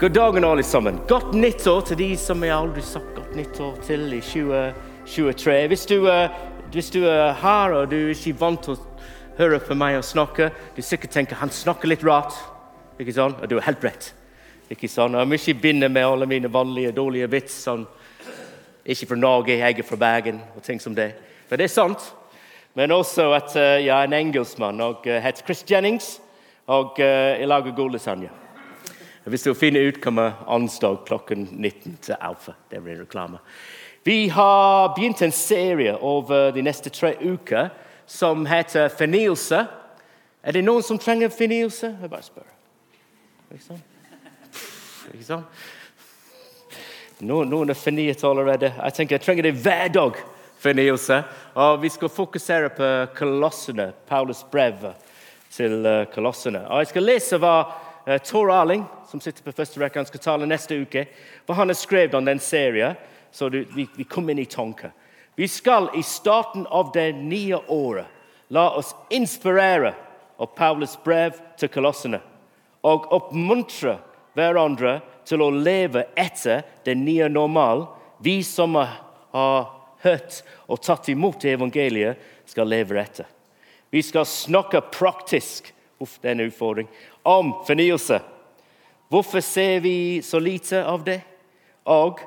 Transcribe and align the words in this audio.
God 0.00 0.10
dagen, 0.10 0.44
alle 0.44 0.62
sammen. 0.62 0.98
Godt 1.08 1.34
nyttår 1.34 1.80
til 1.90 1.98
de 2.00 2.06
som 2.16 2.40
jeg 2.40 2.54
aldri 2.56 2.80
sagt 2.80 3.10
godt 3.12 3.34
nyttår 3.36 3.74
til 3.84 4.06
i 4.16 4.20
2023. 4.24 5.56
Hvis 5.68 5.84
du, 5.90 6.06
uh, 6.08 6.38
hvis 6.72 6.88
du 6.94 7.02
er 7.04 7.34
her 7.36 7.74
og 7.76 7.90
du 7.90 7.98
er 7.98 8.14
ikke 8.14 8.32
vant 8.40 8.64
til 8.64 8.78
å 8.78 9.02
høre 9.36 9.58
på 9.60 9.76
meg 9.76 9.98
og 9.98 10.06
snakke, 10.08 10.48
du 10.72 10.80
sikkert 10.80 11.12
tenker 11.18 11.36
han 11.42 11.52
snakker 11.52 11.92
litt 11.92 12.06
rart. 12.08 12.32
Ikke 12.96 13.12
sånn? 13.12 13.36
Og 13.42 13.52
du 13.52 13.58
har 13.58 13.68
helt 13.68 13.84
rett. 13.84 14.10
Ikke 14.72 14.88
sånn? 14.88 15.20
Jeg 15.20 15.28
må 15.28 15.36
ikke 15.36 15.58
begynne 15.66 15.92
med 15.92 16.08
alle 16.08 16.32
mine 16.32 16.48
vanlige 16.48 16.96
dårlige 16.96 17.28
vits. 17.36 17.60
Sånn. 17.68 17.84
Ikke 18.88 19.12
fra 19.12 19.20
Norge, 19.20 19.60
jeg 19.60 19.84
er 19.84 19.92
fra 19.92 20.00
Bergen 20.00 20.40
og 20.56 20.64
ting 20.64 20.80
som 20.80 20.96
det. 20.96 21.10
For 21.50 21.60
det 21.60 21.68
er 21.68 21.76
sant. 21.76 22.08
Men 22.72 22.96
også 22.96 23.34
at 23.36 23.52
uh, 23.52 23.76
jeg 23.76 23.92
er 23.92 24.08
en 24.08 24.22
engelskmann 24.24 24.80
og 24.80 25.04
uh, 25.04 25.20
heter 25.20 25.44
Chris 25.44 25.60
Jennings. 25.68 26.14
Og 26.72 26.96
uh, 26.96 27.36
jeg 27.36 27.52
lager 27.52 27.76
god 27.76 27.98
lasagne. 28.00 28.38
Hvis 29.24 29.42
du 29.42 29.54
finner 29.54 29.80
ut, 29.80 30.00
kommer 30.00 30.32
onsdag 30.46 31.02
klokken 31.06 31.48
19 31.50 31.98
til 32.02 32.16
Alfa. 32.20 32.52
Det 32.70 32.80
blir 32.80 33.02
reklame. 33.02 33.38
Vi 34.02 34.28
har 34.28 34.94
begynt 34.96 35.22
en 35.22 35.32
serie 35.32 35.92
over 35.96 36.50
de 36.50 36.62
neste 36.62 36.90
tre 36.90 37.12
uker 37.20 37.68
som 38.06 38.46
heter 38.46 38.88
Fornyelse. 38.88 39.66
Er 40.42 40.56
det 40.56 40.64
noen 40.64 40.82
som 40.82 40.98
trenger 40.98 41.28
fornyelse? 41.28 41.92
Jeg 42.00 42.10
bare 42.10 42.24
spør. 42.24 42.48
Ikke 43.52 43.64
sant? 43.64 43.84
Ikke 45.12 45.26
sant? 45.26 45.60
Noen, 47.20 47.50
noen 47.52 47.68
er 47.68 47.76
fornyet 47.76 48.24
allerede. 48.24 48.70
Jeg 48.72 48.96
tenker 48.96 49.18
jeg 49.18 49.26
trenger 49.26 49.50
det 49.50 49.58
hver 49.60 49.92
dag. 49.92 50.22
Fornyelse. 50.60 51.20
Og 51.60 51.82
vi 51.82 51.92
skal 51.92 52.12
fokusere 52.12 52.72
på 52.76 52.88
kolossene, 53.16 53.90
Paulus 54.08 54.40
brev 54.48 54.90
til 55.52 55.86
eh, 55.86 56.06
kolossene. 56.14 56.64
Og 56.68 56.82
jeg 56.82 56.90
skal 56.94 57.08
lese 57.08 57.40
hva 57.40 57.54
uh, 58.08 58.18
Tor 58.18 58.52
Arling, 58.52 58.84
som 59.08 59.20
sitter 59.20 59.44
på 59.44 59.54
første 59.56 59.80
rekke, 59.80 59.98
han 59.98 60.08
skal 60.08 60.24
tale 60.24 60.48
neste 60.48 60.78
uke, 60.80 61.06
For 61.46 61.54
han 61.54 61.68
har 61.68 61.78
skrevet 61.78 62.14
om 62.14 62.24
den 62.24 62.40
serien, 62.40 62.96
så 63.30 63.48
du, 63.48 63.64
vi, 63.74 63.88
vi 63.96 64.04
kommer 64.04 64.32
inn 64.32 64.42
i 64.42 64.46
tanker. 64.50 64.90
Vi 65.34 65.48
skal 65.48 65.90
i 65.96 66.02
starten 66.02 66.66
av 66.66 66.90
det 66.92 67.12
nye 67.12 67.56
året 67.68 68.06
la 68.48 68.70
oss 68.76 68.94
inspirere 69.08 69.94
av 70.36 70.46
Paulus 70.56 70.98
brev 71.04 71.36
til 71.58 71.70
kolossene 71.70 72.18
og 72.82 73.06
oppmuntre 73.12 73.98
hverandre 74.34 74.98
til 75.28 75.42
å 75.44 75.50
leve 75.54 76.06
etter 76.18 76.64
det 76.84 76.96
nye 76.98 77.28
normal. 77.30 77.86
Vi 78.18 78.40
som 78.44 78.74
har 78.76 79.68
hørt 80.02 80.40
og 80.66 80.80
tatt 80.82 81.10
imot 81.12 81.44
evangeliet, 81.44 82.18
skal 82.50 82.66
leve 82.66 82.98
etter. 82.98 83.28
Vi 83.90 84.02
skal 84.02 84.26
snakke 84.26 84.80
praktisk 84.90 85.70
uff, 86.00 86.18
det 86.20 86.30
er 86.30 86.38
en 86.38 86.48
utfordring, 86.48 86.88
om 87.22 87.52
fornyelse. 87.66 88.20
Hvorfor 89.10 89.42
ser 89.42 89.80
vi 89.84 90.22
så 90.22 90.38
lite 90.38 90.84
av 90.86 91.04
det? 91.04 91.20
Og 91.90 92.20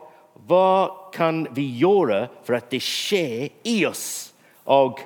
hva 0.47 0.89
kan 1.13 1.45
vi 1.55 1.66
gjøre 1.79 2.27
for 2.44 2.57
at 2.57 2.69
det 2.73 2.81
skjer 2.83 3.49
i 3.69 3.77
oss 3.88 4.33
og 4.66 4.99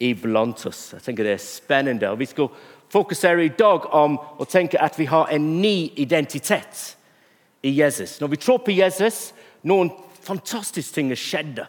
iblant 0.00 0.64
oss? 0.70 0.92
Jeg 0.94 1.04
tenker 1.04 1.24
Det 1.24 1.36
er 1.36 1.44
spennende. 1.44 2.14
Vi 2.16 2.26
skal 2.26 2.48
fokusere 2.88 3.44
i 3.44 3.52
dag 3.58 3.84
om 3.92 4.16
å 4.16 4.46
tenke 4.48 4.80
at 4.80 4.98
vi 4.98 5.08
har 5.10 5.28
en 5.28 5.60
ny 5.60 5.92
identitet 5.96 6.96
i 7.62 7.74
Jesus. 7.76 8.20
Når 8.20 8.28
vi 8.28 8.40
tror 8.40 8.62
på 8.64 8.72
Jesus, 8.72 9.34
noen 9.62 9.90
fantastiske 10.24 10.94
ting 10.94 11.12
skjedde. 11.12 11.66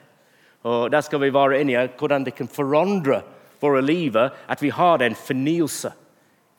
Og 0.64 0.92
Der 0.92 1.02
skal 1.02 1.20
vi 1.20 1.34
være 1.34 1.62
inne 1.62 1.76
i 1.76 1.88
hvordan 2.00 2.24
det 2.24 2.36
kan 2.36 2.48
forandre 2.48 3.24
våre 3.60 3.82
liv. 3.82 4.16
At 4.16 4.62
vi 4.62 4.70
har 4.70 5.02
en 5.02 5.16
fornyelse 5.16 5.92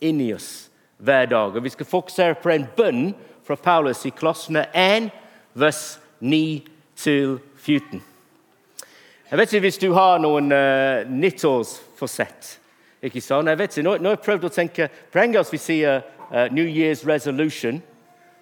inni 0.00 0.32
oss 0.34 0.70
hver 0.98 1.26
dag. 1.26 1.56
Og 1.56 1.64
Vi 1.64 1.72
skal 1.72 1.86
fokusere 1.86 2.34
på 2.34 2.50
en 2.50 2.66
bønn 2.76 3.14
fra 3.46 3.56
Paulus 3.56 4.04
i 4.06 4.10
Klossene 4.10 4.66
1, 4.74 5.10
vers 5.54 6.00
9-14. 6.22 8.00
Jeg 9.30 9.38
vet 9.38 9.52
ikke 9.52 9.66
hvis 9.66 9.78
du 9.78 9.92
har 9.94 10.18
noen 10.18 10.52
uh, 10.52 11.06
nyttårsforsett. 11.06 12.56
Ikke 13.02 13.22
sånn? 13.22 13.48
Jeg 13.48 13.58
vet 13.58 13.76
ikke, 13.76 13.86
nå, 13.86 13.96
nå 13.98 14.10
har 14.10 14.18
jeg 14.18 14.24
prøvd 14.26 14.44
å 14.44 14.52
tenke 14.52 14.88
På 15.12 15.22
engelsk 15.22 15.54
vi 15.54 15.60
sier 15.62 16.02
uh, 16.02 16.48
New 16.52 16.66
Year's 16.66 17.06
resolution. 17.06 17.80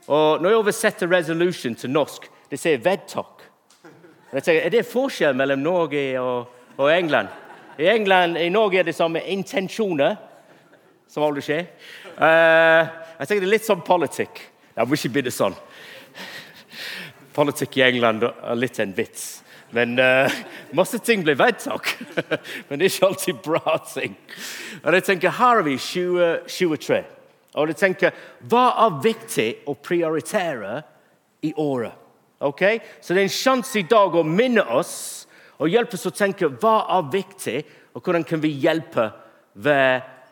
Og 0.09 0.41
når 0.43 0.50
jeg 0.50 0.59
oversetter 0.59 1.06
'resolution' 1.06 1.77
til 1.77 1.91
norsk, 1.91 2.31
det 2.50 2.59
sier 2.59 2.78
'vedtak'. 2.78 3.44
Er 4.32 4.69
det 4.69 4.87
forskjell 4.87 5.37
mellom 5.37 5.59
Norge 5.59 6.21
og, 6.21 6.47
og 6.77 6.99
England? 6.99 7.28
I, 7.78 7.87
England, 7.87 8.37
I 8.37 8.49
Norge 8.49 8.78
er 8.78 8.82
det 8.82 8.94
samme 8.94 9.21
intensjoner, 9.21 10.16
som 11.08 11.24
aldri 11.24 11.44
skjer. 11.44 11.66
Uh, 12.19 12.84
jeg 13.19 13.26
tenker 13.26 13.42
det 13.42 13.48
er 13.48 13.54
litt 13.56 13.66
som 13.66 13.82
politikk. 13.84 14.41
Jeg 14.76 14.86
må 14.86 14.98
ikke 14.98 15.12
begynne 15.16 15.34
sånn. 15.34 15.56
Politikk 17.34 17.78
i 17.78 17.86
England 17.88 18.26
er 18.28 18.58
litt 18.58 18.78
en 18.82 18.94
vits. 18.96 19.28
Men 19.74 19.98
uh, 20.00 20.32
masse 20.76 21.00
ting 21.04 21.24
blir 21.26 21.38
vedtak. 21.38 21.91
Men 22.69 22.78
det 22.78 22.88
er 22.88 22.92
ikke 22.92 23.10
alltid 23.10 23.41
bra 23.44 23.78
ting. 23.91 24.16
Og 24.82 24.98
jeg 24.98 25.06
tenker, 25.10 25.36
Her 25.38 25.62
er 25.62 25.66
vi 25.66 25.76
2023. 25.80 27.00
Og 27.58 27.72
jeg 27.72 27.80
tenker, 27.80 28.20
Hva 28.48 28.66
er 28.86 29.00
viktig 29.04 29.48
å 29.69 29.76
prioritere 29.76 30.82
i 31.44 31.52
året? 31.56 31.96
Ok? 32.44 32.62
Så 33.00 33.14
det 33.14 33.25
er 33.25 33.26
en 33.26 33.34
sjanse 33.34 33.80
i 33.80 33.88
dag 33.88 34.14
å 34.14 34.26
minne 34.26 34.62
oss 34.78 35.26
og 35.58 35.72
hjelpe 35.72 35.98
oss 35.98 36.06
å 36.06 36.14
tenke 36.14 36.46
hva 36.62 36.84
er 36.94 37.08
viktig, 37.10 37.56
og 37.94 38.04
hvordan 38.04 38.22
kan 38.26 38.38
vi 38.38 38.52
hjelpe 38.62 39.08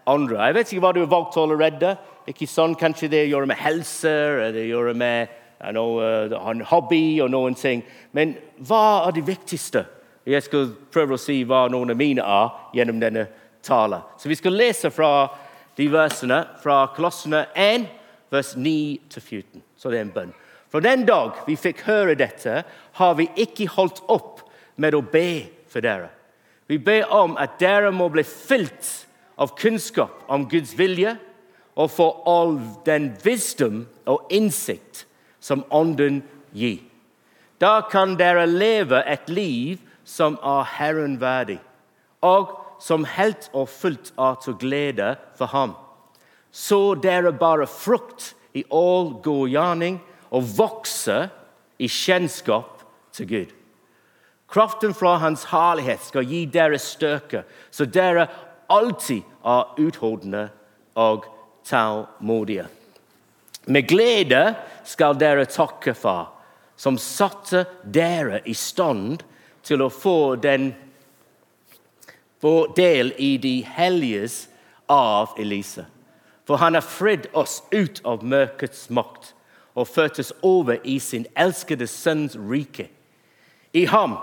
hverandre. 0.06 0.39
Jeg 0.47 0.55
vet 0.55 0.72
ikke 0.72 0.84
hva 0.84 0.93
du 0.94 1.00
har 1.03 1.11
valgt 1.11 1.37
allerede. 1.37 1.97
Ikke 2.27 2.47
sånn, 2.47 2.77
Kanskje 2.78 3.11
det 3.11 3.27
gjør 3.28 3.47
med 3.47 3.59
helse, 3.59 4.09
eller 4.11 4.53
det 4.55 4.67
gjør 4.69 4.94
med 4.94 5.28
uh, 5.62 6.50
en 6.50 6.62
hobby 6.62 7.21
og 7.22 7.31
noen 7.31 7.55
ting. 7.55 7.83
Men 8.12 8.37
hva 8.59 9.06
er 9.06 9.17
det 9.17 9.27
viktigste? 9.27 9.84
Jeg 10.27 10.43
skal 10.43 10.72
prøve 10.91 11.15
å 11.15 11.21
si 11.21 11.44
hva 11.44 11.69
noen 11.71 11.91
av 11.91 11.99
mine 11.99 12.22
er 12.22 12.55
gjennom 12.75 13.00
denne 13.00 13.27
talen. 13.62 14.03
Så 14.19 14.28
vi 14.28 14.39
skal 14.39 14.56
lese 14.59 14.91
fra 14.91 15.28
de 15.77 15.87
versene 15.93 16.41
fra 16.62 16.87
Kolossene 16.97 17.47
1, 17.55 17.87
vers 18.31 18.55
9-14. 18.56 19.62
Så 19.77 19.91
det 19.91 20.00
er 20.00 20.06
en 20.06 20.15
bønn. 20.15 20.34
Fra 20.71 20.83
den 20.83 21.05
dag 21.06 21.44
vi 21.47 21.55
fikk 21.55 21.84
høre 21.87 22.17
dette, 22.19 22.65
har 22.99 23.15
vi 23.19 23.28
ikke 23.38 23.69
holdt 23.77 24.03
opp 24.11 24.43
med 24.83 24.97
å 24.99 25.03
be 25.03 25.47
for 25.71 25.84
dere. 25.84 26.11
Vi 26.67 26.81
ber 26.83 27.06
om 27.15 27.37
at 27.38 27.61
dere 27.62 27.93
må 27.94 28.09
bli 28.11 28.25
fylt 28.27 29.06
av 29.37 29.55
kunnskap 29.59 30.25
om 30.33 30.49
Guds 30.49 30.75
vilje 30.79 31.17
og 31.77 31.91
for 31.93 32.23
all 32.29 32.57
den 32.87 33.11
visdom 33.25 33.85
og 34.09 34.31
innsikt 34.33 35.05
som 35.41 35.65
Ånden 35.71 36.23
gir. 36.57 36.81
Da 37.61 37.81
kan 37.91 38.17
dere 38.17 38.47
leve 38.49 39.03
et 39.07 39.29
liv 39.29 39.81
som 40.05 40.39
er 40.45 40.69
Herren 40.77 41.19
verdig, 41.21 41.59
og 42.25 42.53
som 42.81 43.07
helt 43.09 43.49
og 43.57 43.69
fullt 43.73 44.13
er 44.21 44.37
til 44.45 44.57
glede 44.61 45.15
for 45.39 45.53
Ham. 45.53 45.75
Så 46.53 46.95
dere 47.01 47.33
bare 47.37 47.69
frukt 47.69 48.35
i 48.57 48.65
all 48.73 49.17
god 49.25 49.49
gjerning 49.53 50.01
og 50.31 50.49
vokser 50.57 51.29
i 51.79 51.89
kjennskap 51.89 52.85
til 53.13 53.29
Gud. 53.29 53.55
Kraften 54.49 54.95
fra 54.95 55.17
Hans 55.19 55.49
herlighet 55.51 56.05
skal 56.07 56.29
gi 56.29 56.45
dere 56.47 56.79
styrke, 56.79 57.43
så 57.71 57.85
dere 57.85 58.29
alltid 58.72 59.22
er 59.44 59.75
utholdende 59.81 60.49
og 60.94 61.27
tålmodige. 61.66 62.66
Med 63.66 63.88
glede 63.88 64.54
skal 64.87 65.19
dere 65.19 65.47
takke 65.50 65.94
Far, 65.94 66.31
som 66.76 66.99
satte 66.99 67.65
dere 67.82 68.43
i 68.47 68.55
stand 68.55 69.25
til 69.66 69.82
å 69.82 69.91
få 69.91 70.37
den 70.38 70.71
få 72.41 72.73
del 72.76 73.12
i 73.17 73.37
de 73.43 73.64
helliges 73.64 74.49
av 74.87 75.35
Elise. 75.41 75.87
For 76.46 76.61
han 76.62 76.76
har 76.79 76.85
fridd 76.85 77.26
oss 77.35 77.62
ut 77.73 78.02
av 78.06 78.23
mørkets 78.23 78.87
makt 78.94 79.32
og 79.75 79.88
ført 79.91 80.20
oss 80.23 80.32
over 80.46 80.79
i 80.85 80.99
sin 81.02 81.26
elskede 81.35 81.88
sønns 81.91 82.37
rike. 82.37 82.87
I 83.75 83.87
ham 83.91 84.14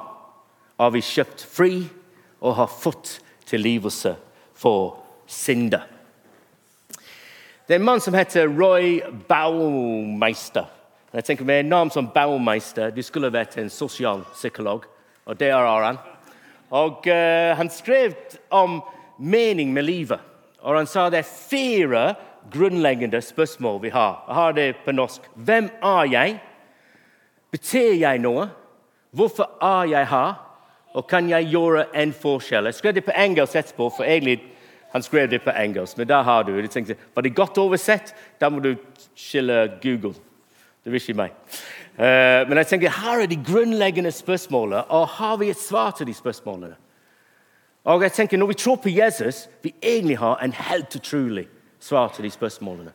har 0.80 0.94
vi 0.96 1.04
kjøpt 1.04 1.44
fri 1.44 1.74
og 2.40 2.56
har 2.62 2.72
fått 2.72 3.18
tilgivelse 3.50 4.16
for 4.64 4.96
synder. 5.28 5.84
Det 7.68 7.76
er 7.76 7.80
en 7.80 7.86
mann 7.86 8.02
som 8.04 8.16
heter 8.16 8.48
Roy 8.48 9.02
Baumeister. 9.28 10.66
Jeg 11.14 11.24
tenker 11.24 11.46
Med 11.46 11.66
navn 11.66 11.92
som 11.92 12.08
Baumeister 12.10 12.92
du 12.92 13.04
skulle 13.04 13.32
vært 13.32 13.58
en 13.62 13.70
sosialpsykolog, 13.70 14.86
og 15.26 15.40
det 15.40 15.52
er 15.54 15.68
han. 15.86 16.00
Og 16.72 17.06
uh, 17.08 17.56
Han 17.58 17.70
skrev 17.70 18.16
om 18.50 18.82
mening 19.18 19.74
med 19.74 19.84
livet. 19.84 20.20
Og 20.62 20.78
Han 20.78 20.88
sa 20.88 21.10
det 21.10 21.20
er 21.22 21.36
fire 21.50 22.16
grunnleggende 22.52 23.22
spørsmål 23.22 23.82
vi 23.82 23.90
har. 23.90 24.24
Jeg 24.28 24.36
har 24.36 24.52
det 24.52 24.76
på 24.86 24.92
norsk. 24.92 25.22
Hvem 25.36 25.70
er 25.84 26.04
jeg? 26.12 26.40
Betyr 27.52 27.94
jeg 27.94 28.20
noe? 28.20 28.50
Hvorfor 29.12 29.50
er 29.62 29.86
jeg 29.86 30.08
her? 30.08 30.34
Og 30.94 31.08
kan 31.08 31.30
jeg 31.30 31.50
gjøre 31.50 31.86
en 31.96 32.14
forskjell? 32.14 32.66
Jeg 32.66 32.74
skrev 32.74 32.94
det 32.94 33.06
på 33.06 33.16
engelsk 33.18 33.56
etterpå, 33.56 33.90
for 33.90 34.04
egentlig 34.04 34.42
han 34.94 35.04
skrev 35.04 35.30
det 35.30 35.42
på 35.42 35.50
engelsk. 35.50 35.98
Men 35.98 36.08
der 36.08 36.22
har 36.22 36.44
du 36.44 36.62
det. 36.62 36.98
Var 37.16 37.22
det 37.22 37.36
godt 37.36 37.58
oversett? 37.58 38.16
Da 38.40 38.50
må 38.50 38.60
du 38.60 38.76
skille 39.16 39.80
Google. 39.82 40.14
Det 40.84 40.92
vil 40.92 41.02
ikke 41.02 41.18
meg. 41.18 41.32
Uh, 41.98 42.46
men 42.50 42.58
jeg 42.58 42.68
tenker, 42.68 42.90
her 42.90 43.24
er 43.24 43.26
de 43.26 43.40
grunnleggende 43.46 44.12
spørsmålene, 44.12 44.84
og 44.84 45.08
har 45.08 45.38
vi 45.38 45.50
et 45.50 45.60
svar 45.60 45.92
til 45.92 46.08
de 46.08 46.14
spørsmålene? 46.14 46.76
Og 47.84 48.04
jeg 48.04 48.12
tenker, 48.12 48.38
Når 48.38 48.48
vi 48.48 48.54
tror 48.54 48.76
på 48.76 48.90
Jesus, 48.90 49.50
vi 49.62 49.74
egentlig 49.82 50.18
har 50.18 50.38
en 50.38 50.54
helt 50.54 50.96
utrolig 50.96 51.48
svar 51.80 52.08
til 52.08 52.24
de 52.24 52.30
spørsmålene. 52.30 52.92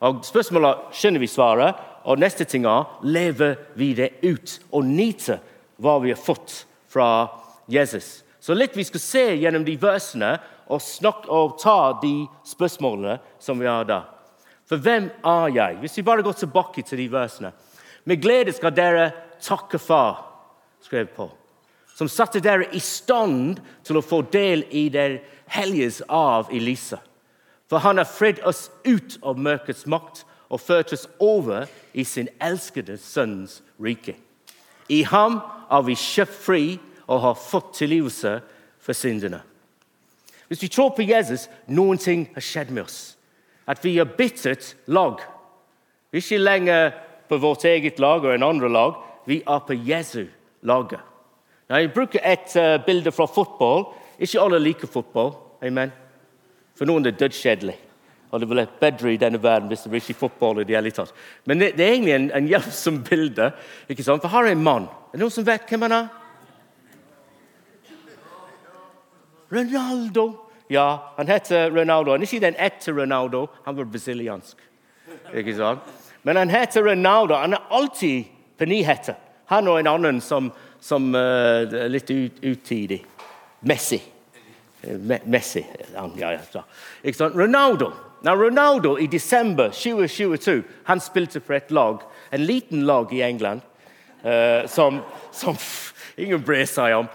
Og 0.00 0.24
Spørsmålet 0.24 0.76
skjønner 0.92 1.20
vi 1.20 1.26
svaret, 1.26 1.74
og 2.04 2.18
neste 2.18 2.44
ting 2.44 2.64
er 2.64 3.00
lever 3.02 3.54
vi 3.76 3.94
det 3.94 4.10
ut 4.22 4.60
og 4.72 4.84
nyter 4.84 5.38
hva 5.76 5.98
vi 6.02 6.12
har 6.12 6.20
fått 6.20 6.66
fra 6.88 7.28
Jesus. 7.68 8.24
Så 8.40 8.54
litt 8.54 8.76
vi 8.76 8.84
skal 8.84 9.00
se 9.00 9.24
gjennom 9.40 9.64
de 9.64 9.78
versene 9.80 10.38
og, 10.68 10.82
snakke, 10.82 11.28
og 11.28 11.58
ta 11.60 11.94
de 12.02 12.26
spørsmålene 12.46 13.18
som 13.42 13.60
vi 13.60 13.68
har 13.68 13.86
da. 13.88 14.02
For 14.68 14.80
hvem 14.80 15.10
er 15.24 15.48
jeg? 15.54 15.78
Hvis 15.80 15.96
vi 15.98 16.06
bare 16.06 16.24
går 16.24 16.38
tilbake 16.40 16.82
til 16.82 16.98
de 16.98 17.08
versene. 17.12 17.52
Med 18.04 18.20
glede 18.22 18.52
skal 18.52 18.74
dere 18.76 19.10
takke 19.40 19.78
Far, 19.78 20.24
skrev 20.84 21.08
på, 21.16 21.28
som 21.94 22.08
satte 22.08 22.40
dere 22.44 22.68
i 22.76 22.80
stand 22.80 23.60
til 23.84 24.00
å 24.00 24.04
få 24.04 24.22
del 24.32 24.64
i 24.72 24.88
der 24.92 25.20
helliges 25.52 26.02
av 26.08 26.52
Elisa. 26.52 27.00
For 27.68 27.80
han 27.80 28.00
har 28.00 28.08
fridd 28.08 28.42
oss 28.44 28.68
ut 28.84 29.16
av 29.24 29.40
mørkets 29.40 29.86
makt 29.88 30.24
og 30.52 30.60
ført 30.60 30.92
oss 30.92 31.06
over 31.22 31.68
i 31.92 32.04
sin 32.04 32.28
elskede 32.42 32.98
sønns 33.00 33.62
rike. 33.80 34.16
I 34.92 35.02
ham 35.08 35.40
er 35.72 35.84
vi 35.86 35.96
kjøpt 35.96 36.36
fri 36.44 36.64
og 37.08 37.22
har 37.24 37.40
fått 37.40 37.72
tilgivelse 37.80 38.36
for 38.84 38.96
syndene. 38.96 39.40
Hvis 40.48 40.62
vi 40.62 40.68
tror 40.68 40.92
på 40.96 41.06
Jesus, 41.06 41.48
noen 41.66 41.98
ting 41.98 42.26
har 42.34 42.44
skjedd 42.44 42.72
med 42.74 42.84
oss. 42.84 43.16
At 43.66 43.80
vi 43.84 43.96
har 43.96 44.10
byttet 44.18 44.74
lag. 44.86 45.22
Vi 46.12 46.20
er 46.20 46.24
ikke 46.24 46.42
lenger 46.42 46.90
på 47.28 47.38
vårt 47.40 47.64
eget 47.64 47.98
lag 47.98 48.24
og 48.24 48.34
en 48.34 48.46
andre 48.46 48.68
lag. 48.68 48.98
Vi 49.26 49.40
er 49.40 49.62
på 49.66 49.74
Jesu 49.74 50.26
laget. 50.62 51.00
Når 51.68 51.80
jeg 51.80 51.92
bruker 51.94 52.20
et 52.28 52.56
uh, 52.60 52.76
bilde 52.84 53.12
fra 53.12 53.24
fotball 53.24 53.86
Ikke 54.20 54.40
alle 54.40 54.60
liker 54.60 54.86
fotball. 54.86 55.32
Amen. 55.64 55.90
For 56.76 56.86
noen 56.86 57.02
er 57.02 57.10
det 57.10 57.22
dødskjedelig. 57.22 57.74
Og 58.30 58.40
det 58.40 58.48
ville 58.50 58.66
bedre 58.80 59.12
i 59.14 59.18
denne 59.18 59.40
verden 59.42 59.70
hvis 59.70 59.84
det 59.86 59.90
var 59.90 60.02
ikke 60.02 60.18
fotball 60.18 60.60
i 60.60 60.66
det 60.68 60.76
hele 60.76 60.92
tatt. 60.94 61.10
Men 61.46 61.58
det, 61.58 61.72
det 61.78 61.86
er 61.86 61.96
egentlig 61.96 62.14
en, 62.14 62.28
en 62.34 62.50
hjelpsom 62.50 63.00
bilde. 63.08 63.50
ikke 63.88 64.06
sant? 64.06 64.22
For 64.22 64.30
her 64.30 64.48
er 64.48 64.54
en 64.54 64.62
mann. 64.62 64.86
Er 65.10 65.16
det 65.16 65.24
noen 65.24 65.34
som 65.34 65.46
vet 65.46 65.66
hvem 65.70 65.86
han 65.86 65.96
er? 65.98 66.08
Ronaldo. 69.52 70.32
Ja, 70.68 71.14
han 71.16 71.28
heter 71.28 71.70
Ronaldo. 71.70 72.10
Han 72.10 72.22
er 72.22 72.28
ikke 72.28 72.46
den 72.46 72.56
ekte 72.58 72.92
Ronaldo, 72.92 73.46
han 73.64 73.76
var 73.76 73.84
brasiliansk. 73.84 74.56
Ikke 75.34 75.56
sant? 75.56 75.92
Men 76.22 76.36
han 76.36 76.50
heter 76.50 76.82
Ronaldo. 76.82 77.34
Han 77.34 77.52
er 77.52 77.66
alltid 77.70 78.24
på 78.58 78.64
nyheter. 78.64 79.14
Han 79.46 79.68
og 79.68 79.78
en 79.78 79.90
annen 79.90 80.20
som, 80.24 80.48
som 80.80 81.12
uh, 81.14 81.68
litt 81.92 82.10
ut, 82.10 82.40
utidig. 82.42 83.02
Messi. 83.60 84.00
Me 84.84 85.20
Messi. 85.24 85.64
Ja, 85.94 86.08
ja, 86.16 86.64
Ikke 87.02 87.18
sant? 87.18 87.36
Ronaldo. 87.36 87.92
Now, 88.24 88.36
Ronaldo 88.40 88.98
i 88.98 89.06
desember 89.06 89.68
2022 89.68 90.62
han 90.84 91.00
spilte 91.00 91.42
for 91.44 91.58
et 91.58 91.70
lag, 91.70 92.00
en 92.32 92.46
liten 92.46 92.86
lag 92.88 93.12
i 93.12 93.20
England, 93.20 93.60
uh, 94.24 94.64
som, 94.66 95.02
som 95.32 95.56
ingen 96.16 96.40
bryr 96.40 96.64
seg 96.64 96.96
om. 97.02 97.10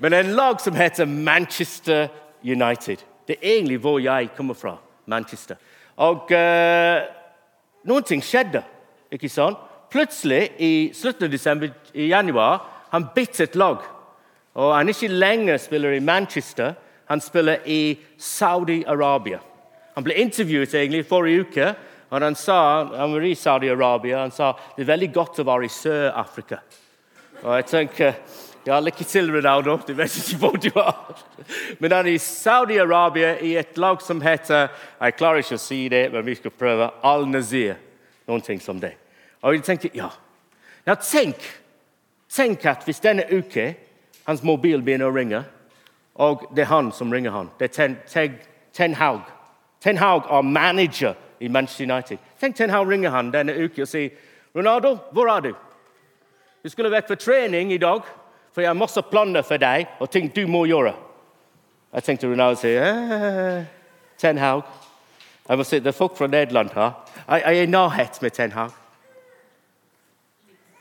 Men 0.00 0.12
en 0.12 0.32
lag 0.32 0.60
som 0.60 0.74
heter 0.74 1.04
Manchester 1.06 2.08
United. 2.42 2.96
Det 3.28 3.36
er 3.36 3.56
egentlig 3.56 3.78
hvor 3.78 3.98
jeg 4.00 4.30
kommer 4.36 4.54
fra. 4.54 4.76
Manchester. 5.06 5.56
Og 5.96 6.30
uh, 6.32 7.00
noen 7.84 8.06
ting 8.06 8.22
skjedde. 8.24 8.62
ikke 9.12 9.28
sant? 9.28 9.58
Plutselig, 9.90 10.50
i 10.58 10.92
slutten 10.94 11.26
av 11.26 11.32
desember, 11.32 11.72
i 11.94 12.06
januar, 12.08 12.62
han 12.92 13.08
byttet 13.14 13.56
lag. 13.56 13.82
Og 14.54 14.76
Han 14.76 14.88
ikke 14.88 15.08
lenger 15.08 15.56
spiller 15.56 15.92
i 15.92 16.00
Manchester, 16.00 16.74
han 17.08 17.20
spiller 17.20 17.58
i 17.66 17.98
Saudi-Arabia. 18.18 19.38
Han 19.94 20.04
ble 20.04 20.14
intervjuet 20.14 20.74
egentlig 20.74 21.06
forrige 21.06 21.40
uke, 21.40 21.72
og 22.10 22.22
han 22.22 22.34
sa 22.34 22.84
han 22.96 23.12
var 23.12 23.26
i 23.26 23.34
Saudi-Arabia 23.34 24.18
han 24.18 24.30
sa 24.34 24.52
det 24.76 24.82
er 24.82 24.92
veldig 24.92 25.12
godt 25.14 25.40
å 25.42 25.46
være 25.46 25.66
i 25.66 25.74
Sør-Afrika. 25.74 26.60
Og 27.42 27.56
jeg 27.56 27.66
tenker 27.66 28.14
ja, 28.66 28.80
Lykke 28.80 29.04
til, 29.04 29.30
Ronaldo. 29.36 29.78
Du 29.86 29.92
vet 29.94 30.16
ikke 30.16 30.38
hvor 30.38 30.56
du 30.56 30.70
er. 30.78 31.22
Men 31.78 31.92
han 31.92 32.06
er 32.06 32.12
i 32.12 32.18
Saudi-Arabia 32.18 33.36
i 33.40 33.56
et 33.56 33.78
lag 33.78 34.02
som 34.02 34.20
heter 34.20 34.68
Jeg 35.00 35.16
klarer 35.16 35.40
ikke 35.40 35.56
å 35.56 35.62
si 35.62 35.88
det, 35.88 36.12
men 36.12 36.26
vi 36.26 36.34
skal 36.34 36.50
prøve 36.50 36.90
Al-Nazir. 37.02 37.78
Noen 38.28 38.44
ting 38.44 38.60
som 38.60 38.80
det. 38.80 38.92
Og 39.42 39.54
jeg 39.54 39.64
tenker, 39.64 39.90
ja. 39.94 40.10
Nå, 40.86 40.94
tenk, 40.94 41.40
tenk 42.28 42.66
at 42.66 42.84
hvis 42.84 43.00
denne 43.00 43.24
uke 43.30 43.74
hans 44.26 44.44
mobil 44.44 44.82
begynner 44.84 45.08
å 45.08 45.16
ringe, 45.16 45.42
og 46.20 46.44
det 46.54 46.66
er 46.66 46.72
han 46.74 46.92
som 46.92 47.12
ringer 47.12 47.32
han. 47.32 47.50
Det 47.58 47.70
er 47.70 47.74
Ten, 47.74 47.96
ten, 48.06 48.38
ten 48.76 48.94
Haug. 48.94 49.24
Ten 49.80 49.98
Haug 49.98 50.28
er 50.28 50.42
manager 50.42 51.14
i 51.40 51.48
Manchester 51.48 51.88
United. 51.88 52.18
Tenk 52.40 52.56
Ten 52.56 52.70
Haug 52.70 52.88
ringer 52.88 53.10
han 53.10 53.32
denne 53.32 53.56
uke 53.56 53.82
og 53.82 53.88
sier, 53.88 54.10
'Ronaldo, 54.54 54.98
hvor 55.12 55.28
er 55.36 55.40
du?' 55.40 55.56
'Du 56.62 56.68
skulle 56.68 56.90
vært 56.90 57.08
for 57.08 57.14
trening 57.14 57.72
i 57.72 57.78
dag.' 57.78 58.19
For 58.54 58.64
jeg 58.64 58.70
har 58.70 58.78
masse 58.78 59.02
planer 59.10 59.44
for 59.46 59.62
deg 59.62 59.86
og 60.00 60.10
ting 60.10 60.30
du 60.34 60.42
må 60.50 60.64
gjøre. 60.66 60.94
Jeg 61.94 62.06
tenkte 62.06 62.30
Ronaldo 62.30 62.60
si 62.60 62.70
eh, 62.78 63.64
Ten 64.18 64.38
Hag. 64.38 64.62
Jeg 65.48 65.58
må 65.58 65.64
si, 65.66 65.80
Det 65.82 65.90
er 65.90 65.96
folk 65.96 66.16
fra 66.18 66.26
Nederland 66.30 66.70
her. 66.74 66.92
Jeg, 67.26 67.42
jeg 67.42 67.58
er 67.58 67.62
i 67.62 67.70
nærhet 67.70 68.22
med 68.22 68.30
Ten 68.30 68.52
Hag. 68.54 68.70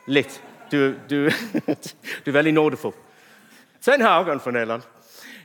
Litt. 0.07 0.42
Du, 0.69 0.94
du, 1.10 1.30
du 2.25 2.30
er 2.30 2.36
veldig 2.36 2.54
nådefull. 2.54 2.94
Ten 3.81 4.01
Hag 4.06 4.27
er 4.30 4.42
fra 4.44 4.54
Nederland. 4.54 4.86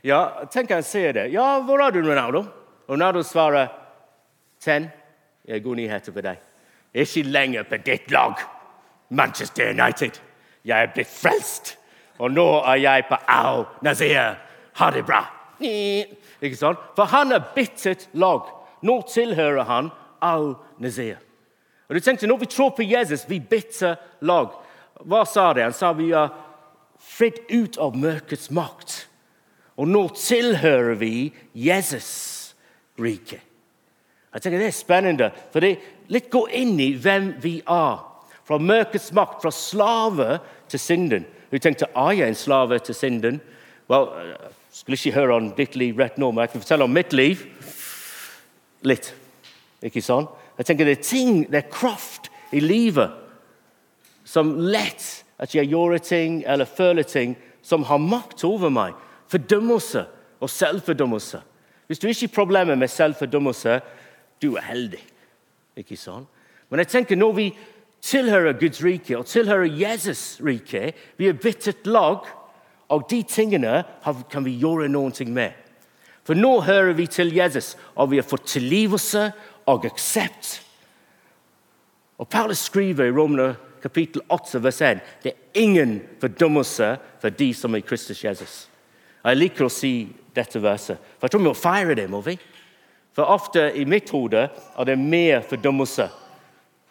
Ja, 0.04 0.44
tenk 0.52 0.72
han 0.74 0.84
sier 0.84 1.14
det. 1.16 1.30
Ja, 1.32 1.60
hvor 1.64 1.80
er 1.80 1.94
du, 1.94 2.02
Ronaldo? 2.04 2.44
Ronaldo 2.88 3.22
svarer 3.24 3.70
Ten, 4.60 4.90
jeg 5.44 5.58
har 5.58 5.64
gode 5.64 5.80
nyheter 5.80 6.12
for 6.12 6.24
deg. 6.24 6.40
Jeg 6.94 7.08
ikke 7.08 7.30
lenger 7.32 7.64
på 7.68 7.78
ditt 7.84 8.12
lag, 8.12 8.40
Manchester 9.08 9.72
United. 9.72 10.20
Jeg 10.64 10.82
er 10.82 10.92
blitt 10.92 11.10
frelst. 11.10 11.74
Og 12.18 12.30
nå 12.30 12.46
er 12.62 12.80
jeg 12.82 13.06
på 13.08 13.18
Au 13.28 13.64
Nazir. 13.82 14.36
Ha 14.78 14.90
det 14.90 15.04
bra. 15.06 15.24
Ikke 15.60 16.58
sant? 16.58 16.80
For 16.96 17.10
han 17.10 17.32
er 17.32 17.46
byttet 17.54 18.08
lag. 18.12 18.46
Nå 18.84 19.00
tilhører 19.10 19.64
han 19.68 19.90
Au 20.22 20.54
Nazir. 20.78 21.16
Og 21.88 21.94
du 21.94 22.00
tenkte, 22.00 22.26
Når 22.26 22.36
vi 22.36 22.46
tror 22.46 22.70
på 22.70 22.82
Jesus, 22.82 23.28
vi 23.28 23.40
bitter 23.40 23.96
lag. 24.20 24.54
Hva 25.04 25.24
sa 25.24 25.52
det? 25.52 25.62
Han 25.62 25.72
sa 25.72 25.92
vi 25.92 26.12
er 26.12 26.32
fridd 26.98 27.42
ut 27.50 27.78
av 27.78 27.96
mørkets 27.96 28.50
makt. 28.50 29.06
Og 29.76 29.88
nå 29.90 30.06
tilhører 30.14 30.94
vi 30.94 31.32
Jesus' 31.54 32.54
rike. 33.00 33.40
Jeg 34.34 34.42
tenker 34.42 34.58
Det 34.58 34.66
er 34.66 34.74
spennende, 34.74 35.30
for 35.52 35.60
det 35.60 35.78
litt 36.10 36.30
går 36.30 36.50
inn 36.58 36.78
i 36.80 36.94
hvem 36.98 37.34
vi 37.42 37.60
er. 37.60 38.02
Fra 38.44 38.58
mørkets 38.58 39.12
makt, 39.12 39.40
fra 39.42 39.50
slave 39.50 40.38
til 40.68 40.80
synden. 40.80 41.24
Hun 41.54 41.62
tenkte 41.62 41.86
er 41.86 42.16
jeg 42.18 42.28
en 42.28 42.34
slave 42.34 42.78
til 42.82 42.94
synden. 42.98 43.36
Well, 43.90 44.08
jeg 44.26 44.54
skulle 44.72 44.96
ikke 44.98 45.18
høre 45.20 45.34
om 45.36 45.52
ditt 45.54 45.76
liv 45.78 46.00
rett 46.02 46.16
nå, 46.18 46.32
men 46.32 46.42
jeg 46.42 46.50
kan 46.50 46.62
fortelle 46.64 46.88
om 46.88 46.90
mitt 46.90 47.12
liv. 47.14 47.44
Litt. 48.82 49.12
Ikke 49.86 50.02
sånn? 50.02 50.26
Jeg 50.58 50.66
tenker 50.66 50.88
Det 50.88 50.96
er 50.98 51.04
ting, 51.06 51.44
det 51.46 51.60
er 51.60 51.70
kraft 51.70 52.26
i 52.50 52.58
livet 52.58 53.14
som 54.26 54.50
lett 54.58 55.06
at 55.38 55.54
jeg 55.54 55.70
gjør 55.70 55.94
ting 56.02 56.40
eller 56.42 56.66
føler 56.66 57.06
ting 57.06 57.36
som 57.62 57.86
har 57.86 58.02
makt 58.02 58.42
over 58.44 58.72
meg. 58.74 58.98
Fordømmelse 59.30 60.06
og 60.40 60.50
selvfordømmelse. 60.50 61.38
Hvis 61.86 62.02
du 62.02 62.08
ikke 62.08 62.26
har 62.26 62.34
problemer 62.34 62.74
med 62.74 62.90
selvfordømmelse, 62.90 63.78
du 64.42 64.56
er 64.56 64.66
heldig. 64.72 65.04
Ikke 65.78 65.96
sånn? 65.98 66.26
Men 66.68 66.82
jeg 66.82 66.96
tenker 66.96 67.18
når 67.20 67.38
vi 67.38 67.46
tilhører 68.04 68.58
Guds 68.60 68.82
rike 68.84 69.16
og 69.18 69.26
tilhører 69.26 69.70
Jesus' 69.70 70.38
rike. 70.44 70.92
Vi 71.16 71.28
er 71.28 71.38
byttet 71.40 71.86
lag, 71.86 72.26
og 72.88 73.06
de 73.10 73.22
tingene 73.22 73.82
kan 74.30 74.44
vi 74.44 74.58
gjøre 74.60 74.90
noe 74.92 75.28
med. 75.32 75.52
For 76.24 76.36
nå 76.36 76.60
hører 76.64 76.92
vi 76.96 77.06
til 77.06 77.34
Jesus, 77.36 77.74
og 77.96 78.10
vi 78.10 78.20
har 78.20 78.28
fått 78.28 78.46
tilgivelse 78.48 79.30
og 79.68 79.84
aksept. 79.88 80.60
Og 82.18 82.28
Paulus 82.28 82.64
skriver 82.68 83.08
i 83.08 83.12
Romerne 83.12 83.54
kapittel 83.82 84.22
8, 84.32 84.62
vers 84.64 84.80
1 84.80 85.00
det 85.22 85.32
er 85.32 85.60
ingen 85.60 85.98
fordømmelse 86.20 86.94
for 87.20 87.34
de 87.36 87.50
som 87.54 87.74
er 87.74 87.84
Kristus 87.84 88.22
Jesus. 88.24 88.54
Jeg 89.24 89.40
liker 89.40 89.66
å 89.66 89.72
si 89.72 90.08
dette 90.36 90.60
verset, 90.60 91.00
for 91.18 91.26
jeg 91.26 91.34
tror 91.34 91.42
vi 91.42 91.48
må 91.50 91.56
feire 91.56 91.96
det. 91.96 92.08
må 92.10 92.20
vi? 92.24 92.36
For 93.14 93.28
ofte 93.30 93.70
i 93.76 93.84
mitt 93.84 94.10
hode 94.10 94.48
er 94.48 94.88
det 94.88 94.98
mer 94.98 95.44
fordømmelse. 95.48 96.08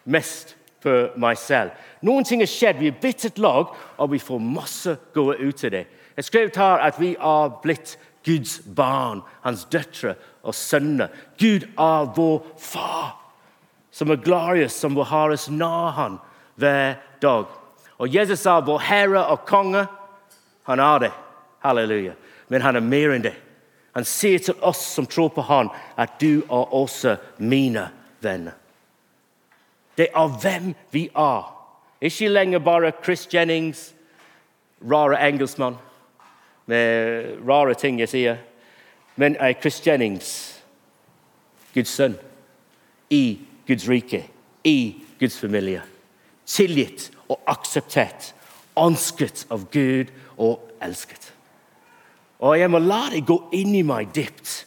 Mest 0.04 0.54
for 0.84 1.14
meg 1.20 1.38
selv. 1.40 1.72
Noen 2.04 2.26
ting 2.28 2.42
har 2.44 2.50
skjedd. 2.50 2.80
Vi 2.82 2.90
er 2.92 3.00
blitt 3.00 3.24
et 3.24 3.40
lag, 3.40 3.72
og 3.98 4.12
vi 4.12 4.20
får 4.22 4.42
masse 4.44 4.96
gode 5.16 5.38
ut 5.40 5.64
av 5.64 5.72
det. 5.74 5.86
Jeg 6.14 6.28
skrev 6.28 6.52
her 6.56 6.84
at 6.84 7.00
vi 7.00 7.14
er 7.16 7.56
blitt 7.64 7.96
Guds 8.24 8.60
barn, 8.76 9.22
hans 9.44 9.66
døtre 9.72 10.14
og 10.44 10.54
sønner. 10.56 11.12
Gud 11.40 11.66
er 11.80 12.08
vår 12.16 12.38
far, 12.60 13.16
som 13.92 14.10
er 14.10 14.22
glad 14.24 14.60
i 14.60 14.64
oss, 14.68 14.78
som 14.80 14.96
vil 14.96 15.08
ha 15.10 15.26
oss 15.32 15.48
nær 15.52 15.92
han, 15.98 16.18
hver 16.56 16.96
dag. 17.20 17.50
Og 18.00 18.14
Jesus 18.14 18.44
sa 18.44 18.60
vår 18.64 18.80
Herre 18.88 19.26
og 19.32 19.44
konge, 19.48 19.86
han 20.64 20.80
er 20.80 21.04
det. 21.04 21.12
Halleluja. 21.64 22.14
Men 22.48 22.64
han 22.64 22.76
er 22.76 22.84
mer 22.84 23.12
enn 23.14 23.24
det. 23.24 23.34
Han 23.94 24.06
sier 24.08 24.40
til 24.42 24.56
oss 24.64 24.80
som 24.96 25.06
tror 25.06 25.30
på 25.36 25.44
han, 25.46 25.70
at 25.96 26.16
du 26.20 26.42
er 26.42 26.74
også 26.74 27.16
mine 27.38 27.86
venner. 28.24 28.56
Det 29.96 30.08
er 30.14 30.38
hvem 30.40 30.74
vi 30.90 31.08
er. 31.16 31.50
Ikke 32.00 32.28
lenger 32.28 32.58
bare 32.58 32.92
Chris 33.04 33.28
Jennings, 33.34 33.94
rare 34.82 35.28
engelskmann 35.28 35.76
med 36.66 37.38
rare 37.48 37.74
ting 37.74 38.00
jeg 38.00 38.08
sier, 38.08 38.38
men 39.16 39.36
er 39.40 39.56
Chris 39.60 39.80
Jennings, 39.86 40.30
Guds 41.74 41.92
sønn, 41.92 42.16
i 43.10 43.38
Guds 43.68 43.88
rike, 43.88 44.24
i 44.64 45.02
Guds 45.20 45.38
familie. 45.40 45.82
Tilgitt 46.46 47.10
og 47.28 47.40
akseptert, 47.48 48.32
ønsket 48.80 49.46
av 49.52 49.68
Gud 49.72 50.10
og 50.36 50.70
elsket. 50.82 51.30
Og 52.44 52.58
jeg 52.58 52.70
må 52.70 52.80
la 52.82 53.06
det 53.12 53.24
gå 53.28 53.38
inn 53.56 53.74
i 53.76 53.84
meg 53.86 54.10
dypt, 54.14 54.64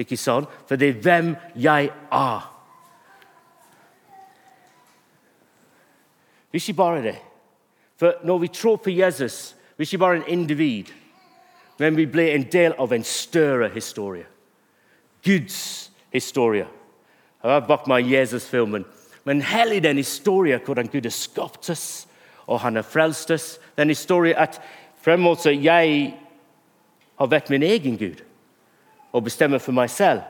ikke 0.00 0.16
sant? 0.18 0.48
for 0.66 0.80
det 0.80 0.88
er 0.88 1.02
hvem 1.04 1.34
jeg 1.54 1.90
er. 1.90 1.92
Det 2.10 2.16
er 2.16 2.48
ikke 6.58 6.74
bare 6.74 7.02
det. 7.02 7.16
For 7.98 8.14
når 8.24 8.38
vi 8.38 8.48
tror 8.48 8.76
på 8.76 8.90
Jesus, 8.90 9.56
vi 9.76 9.82
er 9.82 9.86
ikke 9.86 9.98
bare 9.98 10.16
en 10.16 10.28
individ, 10.28 10.84
men 11.78 11.96
vi 11.96 12.06
blir 12.06 12.34
en 12.34 12.46
del 12.52 12.74
av 12.78 12.92
en 12.92 13.04
større 13.04 13.68
historie. 13.68 14.24
Guds 15.24 15.90
historie. 16.12 16.66
Jeg 17.42 17.52
har 17.52 17.66
bak 17.68 17.86
meg 17.88 18.08
Jesus-filmen. 18.08 18.84
Men 19.24 19.42
hele 19.42 19.80
den 19.80 19.96
historien 19.96 20.60
hvordan 20.64 20.88
Gud 20.88 21.02
har 21.02 21.12
skapt 21.14 21.70
oss, 21.70 22.06
og 22.46 22.60
han 22.60 22.76
har 22.76 22.82
frelst 22.82 23.30
oss. 23.30 23.60
Den 23.76 23.88
historien 23.88 24.36
at 24.36 24.60
fremover 25.04 25.52
jeg 25.52 26.14
har 27.18 27.26
vært 27.26 27.50
min 27.50 27.62
egen 27.62 27.96
Gud 27.98 28.24
og 29.12 29.24
bestemmer 29.24 29.58
for 29.58 29.76
meg 29.76 29.90
selv. 29.90 30.20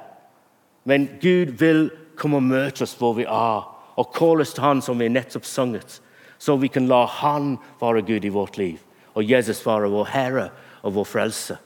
Men 0.85 1.09
Gud 1.23 1.55
vil 1.59 1.91
komme 2.17 2.37
og 2.37 2.43
møte 2.43 2.83
oss 2.83 2.95
hvor 2.99 3.15
vi 3.19 3.27
er, 3.27 3.67
og 3.97 4.15
kalle 4.15 4.43
oss 4.43 4.55
til 4.55 4.63
Han 4.63 4.83
som 4.83 4.99
vi 4.99 5.09
nettopp 5.09 5.45
sunget 5.45 6.01
så 6.41 6.57
vi 6.57 6.69
kan 6.73 6.89
la 6.89 7.05
Han 7.07 7.59
være 7.81 8.03
Gud 8.03 8.25
i 8.25 8.33
vårt 8.33 8.57
liv, 8.57 8.79
og 9.15 9.31
Jesus 9.31 9.61
være 9.67 9.91
vår 9.93 10.05
Herre 10.05 10.49
og 10.83 10.95
vår 10.95 11.05
frelse. 11.05 11.57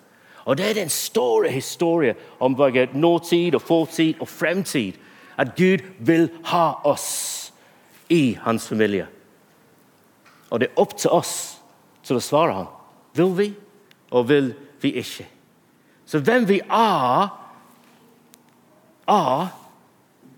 Og 0.44 0.56
Det 0.56 0.70
er 0.70 0.74
den 0.74 0.90
store 0.90 1.48
historien 1.48 2.16
om 2.40 2.56
både 2.56 2.88
nåtid 2.92 3.54
og 3.54 3.62
fortid 3.62 4.14
og 4.20 4.28
fremtid. 4.28 4.92
At 5.38 5.56
Gud 5.56 5.78
vil 5.98 6.28
ha 6.44 6.72
oss 6.84 7.52
i 8.08 8.38
hans 8.42 8.68
familie. 8.68 9.06
Og 10.50 10.60
det 10.60 10.68
er 10.68 10.80
opp 10.80 10.96
til 10.98 11.10
oss 11.10 11.60
til 12.02 12.16
å 12.16 12.22
svare 12.22 12.52
ham. 12.52 12.68
Vil 13.14 13.32
vi, 13.38 13.48
og 14.10 14.28
vil 14.28 14.52
vi 14.82 14.92
ikke? 15.00 15.26
Så 16.06 16.20
hvem 16.20 16.46
vi 16.48 16.60
er, 16.60 17.32
er, 19.08 19.48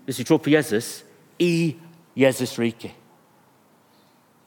hvis 0.05 0.19
vi 0.19 0.23
tror 0.23 0.37
på 0.37 0.49
Jesus, 0.49 1.03
i 1.39 1.75
Jesus' 2.17 2.57
rike 2.59 2.93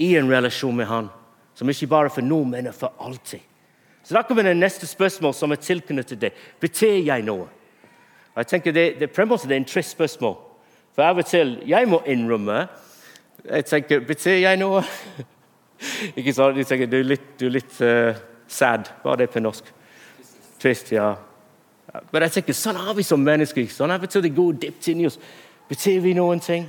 i 0.01 0.15
en 0.17 0.31
relasjon 0.33 0.77
med 0.77 0.89
han, 0.89 1.09
som 1.55 1.69
ikke 1.69 1.91
bare 1.91 2.11
for 2.11 2.25
nå, 2.25 2.43
men 2.49 2.73
for 2.73 2.93
alltid. 3.01 3.41
Så 4.03 4.15
Da 4.15 4.23
kommer 4.23 4.43
det 4.43 4.57
neste 4.57 4.87
spørsmål 4.87 5.35
som 5.35 5.53
er 5.53 5.61
tilknyttet 5.61 6.21
det. 6.21 6.33
Betyr 6.61 7.05
jeg 7.05 7.23
noe? 7.23 7.49
Jeg 8.37 8.47
tenker 8.47 8.73
Det, 8.73 9.01
det, 9.01 9.11
det 9.17 9.53
er 9.53 9.57
en 9.57 9.65
trist 9.65 9.91
spørsmål. 9.91 10.37
For 10.95 11.03
av 11.03 11.19
og 11.19 11.27
til 11.27 11.59
jeg 11.67 11.89
må 11.89 12.03
innrømme 12.07 12.69
jeg 13.45 13.65
tenker, 13.65 14.01
Betyr 14.01 14.41
jeg 14.41 14.57
noe? 14.61 14.83
ikke 16.17 16.33
sant? 16.33 16.57
Du 16.57 16.65
tenker, 16.65 16.87
Du 16.87 16.97
er 16.99 17.05
litt, 17.05 17.29
du 17.41 17.47
er 17.47 17.57
litt 17.57 17.81
uh, 17.81 18.17
sad. 18.49 18.91
Hva 19.03 19.13
er 19.13 19.23
det 19.23 19.31
på 19.31 19.41
norsk? 19.41 19.65
Trist, 20.61 20.93
ja. 20.93 21.15
Men 22.11 22.27
jeg 22.27 22.39
tenker, 22.39 22.57
Sånn 22.57 22.81
er 22.81 22.93
vi 22.97 23.07
som 23.07 23.23
mennesker. 23.25 23.69
Sånn 23.73 23.91
Av 23.91 24.03
og 24.03 24.13
til 24.13 24.25
det 24.25 24.35
går 24.37 24.61
dypt 24.61 24.89
i 24.93 25.07
oss. 25.07 25.19
Betyr 25.69 26.01
vi 26.05 26.15
noen 26.19 26.41
ting? 26.41 26.69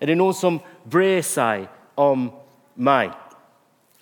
Er 0.00 0.10
det 0.10 0.18
noen 0.18 0.36
som 0.36 0.60
brer 0.84 1.22
seg 1.24 1.66
om 1.96 2.28
meg. 2.74 3.12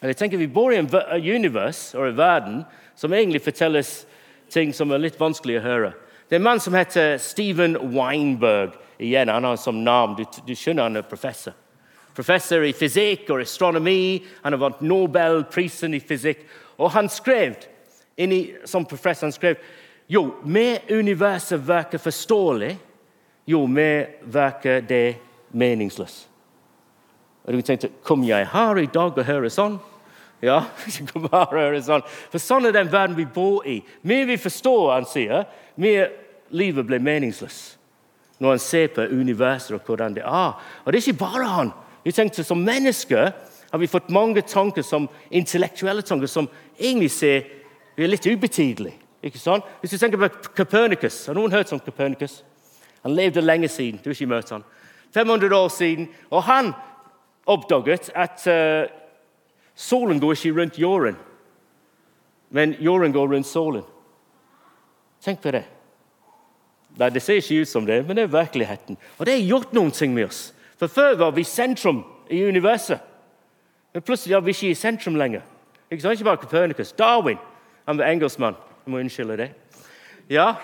Og 0.02 0.09
jeg 0.11 0.17
tenker 0.17 0.38
Vi 0.38 0.47
bor 0.47 0.73
i 0.73 0.81
en 0.81 0.91
univers 1.19 1.95
og 1.95 2.09
en 2.09 2.17
verden 2.17 2.62
som 2.95 3.12
egentlig 3.12 3.43
fortelles 3.43 4.07
ting 4.50 4.73
som 4.75 4.91
er 4.93 5.02
litt 5.02 5.21
vanskelig 5.21 5.61
å 5.61 5.64
høre. 5.64 5.93
Det 6.29 6.37
er 6.37 6.41
en 6.41 6.47
mann 6.47 6.61
som 6.61 6.75
heter 6.75 7.19
Steven 7.19 7.76
Weinberg. 7.93 8.79
Igjen, 8.99 9.29
Han 9.29 9.45
har 9.45 9.57
som 9.57 9.85
navn. 9.85 10.17
Du, 10.17 10.25
du 10.47 10.55
skjønner 10.55 10.83
han 10.83 10.97
er 10.97 11.02
professor. 11.02 11.52
Professor 12.14 12.64
i 12.64 12.73
fysikk 12.73 13.31
og 13.31 13.43
astronomi. 13.43 14.23
Han 14.43 14.52
har 14.52 14.61
vant 14.61 14.81
Nobelprisen 14.81 15.95
i 15.95 16.00
fysikk. 16.00 16.45
Og 16.79 16.91
han 16.91 17.09
skrev 17.09 17.57
inni, 18.17 18.55
som 18.64 18.85
professor 18.85 19.26
han 19.26 19.33
skrev, 19.33 19.61
jo 20.07 20.26
mer 20.45 20.81
universet 20.91 21.61
virker 21.69 21.99
forståelig, 21.99 22.75
jo 23.47 23.67
mer 23.67 24.19
virker 24.25 24.81
det 24.88 25.17
meningsløst. 25.52 26.32
Og 27.47 27.57
du 27.57 27.63
tenkte 27.63 27.91
Kom 28.07 28.25
jeg 28.27 28.47
her 28.53 28.79
i 28.79 28.87
dag 28.87 29.17
og 29.19 29.27
hører 29.27 29.53
sånn? 29.53 29.79
Ja, 30.43 30.65
kom 31.13 31.29
her 31.31 31.53
og 31.53 31.61
høre 31.61 31.83
sånn. 31.85 32.03
For 32.33 32.43
sånn 32.43 32.67
er 32.67 32.75
den 32.75 32.91
verden 32.91 33.17
vi 33.19 33.29
bor 33.31 33.67
i. 33.69 33.79
Mer 34.03 34.27
vi 34.27 34.41
forstår, 34.43 34.89
han 34.91 35.07
sier, 35.07 35.47
mer 35.79 36.11
livet 36.51 36.89
blir 36.89 37.03
meningsløst. 37.03 37.79
Når 38.43 38.57
han 38.57 38.63
ser 38.63 38.89
på 38.91 39.05
universet 39.07 39.77
og 39.77 39.87
hvordan 39.87 40.17
det 40.17 40.25
er. 40.27 40.57
Og 40.83 40.91
det 40.91 40.99
er 40.99 41.05
ikke 41.05 41.21
bare 41.21 41.47
han. 41.47 41.71
Vi 42.03 42.11
tenkte 42.11 42.43
Som 42.43 42.65
mennesker 42.67 43.31
har 43.71 43.79
vi 43.79 43.87
fått 43.87 44.11
mange 44.11 44.43
tanker 44.43 44.83
som 44.83 45.07
intellektuelle 45.31 46.03
tanker 46.03 46.27
som 46.27 46.49
egentlig 46.77 47.13
ser 47.15 47.47
vi 47.95 48.05
er 48.05 48.11
litt 48.11 48.27
ubetydelige. 48.27 48.99
Ikke 49.23 49.39
sånn? 49.39 49.63
Hvis 49.81 49.95
du 49.95 50.01
tenker 50.01 50.19
på 50.19 50.51
Copernicus, 50.57 51.27
Har 51.27 51.35
noen 51.35 51.53
hørt 51.53 51.73
om 51.73 51.81
Copernicus? 51.81 52.43
Han 53.03 53.15
levde 53.15 53.41
lenge 53.41 53.69
siden. 53.69 54.01
Du 54.03 54.11
har 54.11 54.17
ikke 54.17 54.27
møtt 54.27 54.51
han. 54.51 54.65
500 55.15 55.57
år 55.57 55.69
siden. 55.69 56.09
Og 56.31 56.43
han 56.43 56.73
oppdaget 57.47 58.11
at 58.15 58.47
uh, 58.47 58.91
solen 59.75 60.21
går 60.21 60.33
ikke 60.33 60.61
rundt 60.61 60.79
jorden, 60.79 61.17
men 62.51 62.75
jorden 62.81 63.13
går 63.13 63.35
rundt 63.35 63.47
solen. 63.47 63.83
Tenk 65.23 65.41
på 65.43 65.51
det. 65.51 65.65
Nei, 66.99 67.09
Det 67.11 67.23
ser 67.23 67.41
ikke 67.41 67.63
ut 67.63 67.69
som 67.69 67.87
det, 67.87 68.03
men 68.07 68.17
det 68.17 68.23
er 68.23 68.39
virkeligheten. 68.41 68.99
Og 69.19 69.27
det 69.27 69.35
har 69.35 69.49
gjort 69.49 69.73
noen 69.73 69.91
ting 69.91 70.15
med 70.15 70.25
oss. 70.25 70.55
For 70.77 70.87
Før 70.87 71.17
var 71.17 71.31
vi 71.31 71.45
sentrum 71.45 72.05
i 72.31 72.43
universet. 72.45 72.99
Men 73.93 74.03
plutselig 74.03 74.35
er 74.35 74.41
vi 74.41 74.51
ikke 74.51 74.71
i 74.71 74.75
sentrum 74.75 75.17
lenger. 75.17 75.41
Ikke, 75.91 76.03
sant? 76.03 76.13
ikke 76.13 76.25
bare 76.25 76.37
Copernicus. 76.37 76.93
Darwin 76.93 77.39
han 77.87 77.99
var 77.99 78.05
engelskmann. 78.05 78.55
Jeg 78.85 78.93
må 78.93 78.99
unnskylde 78.99 79.37
det. 79.37 79.51
Ja, 80.31 80.55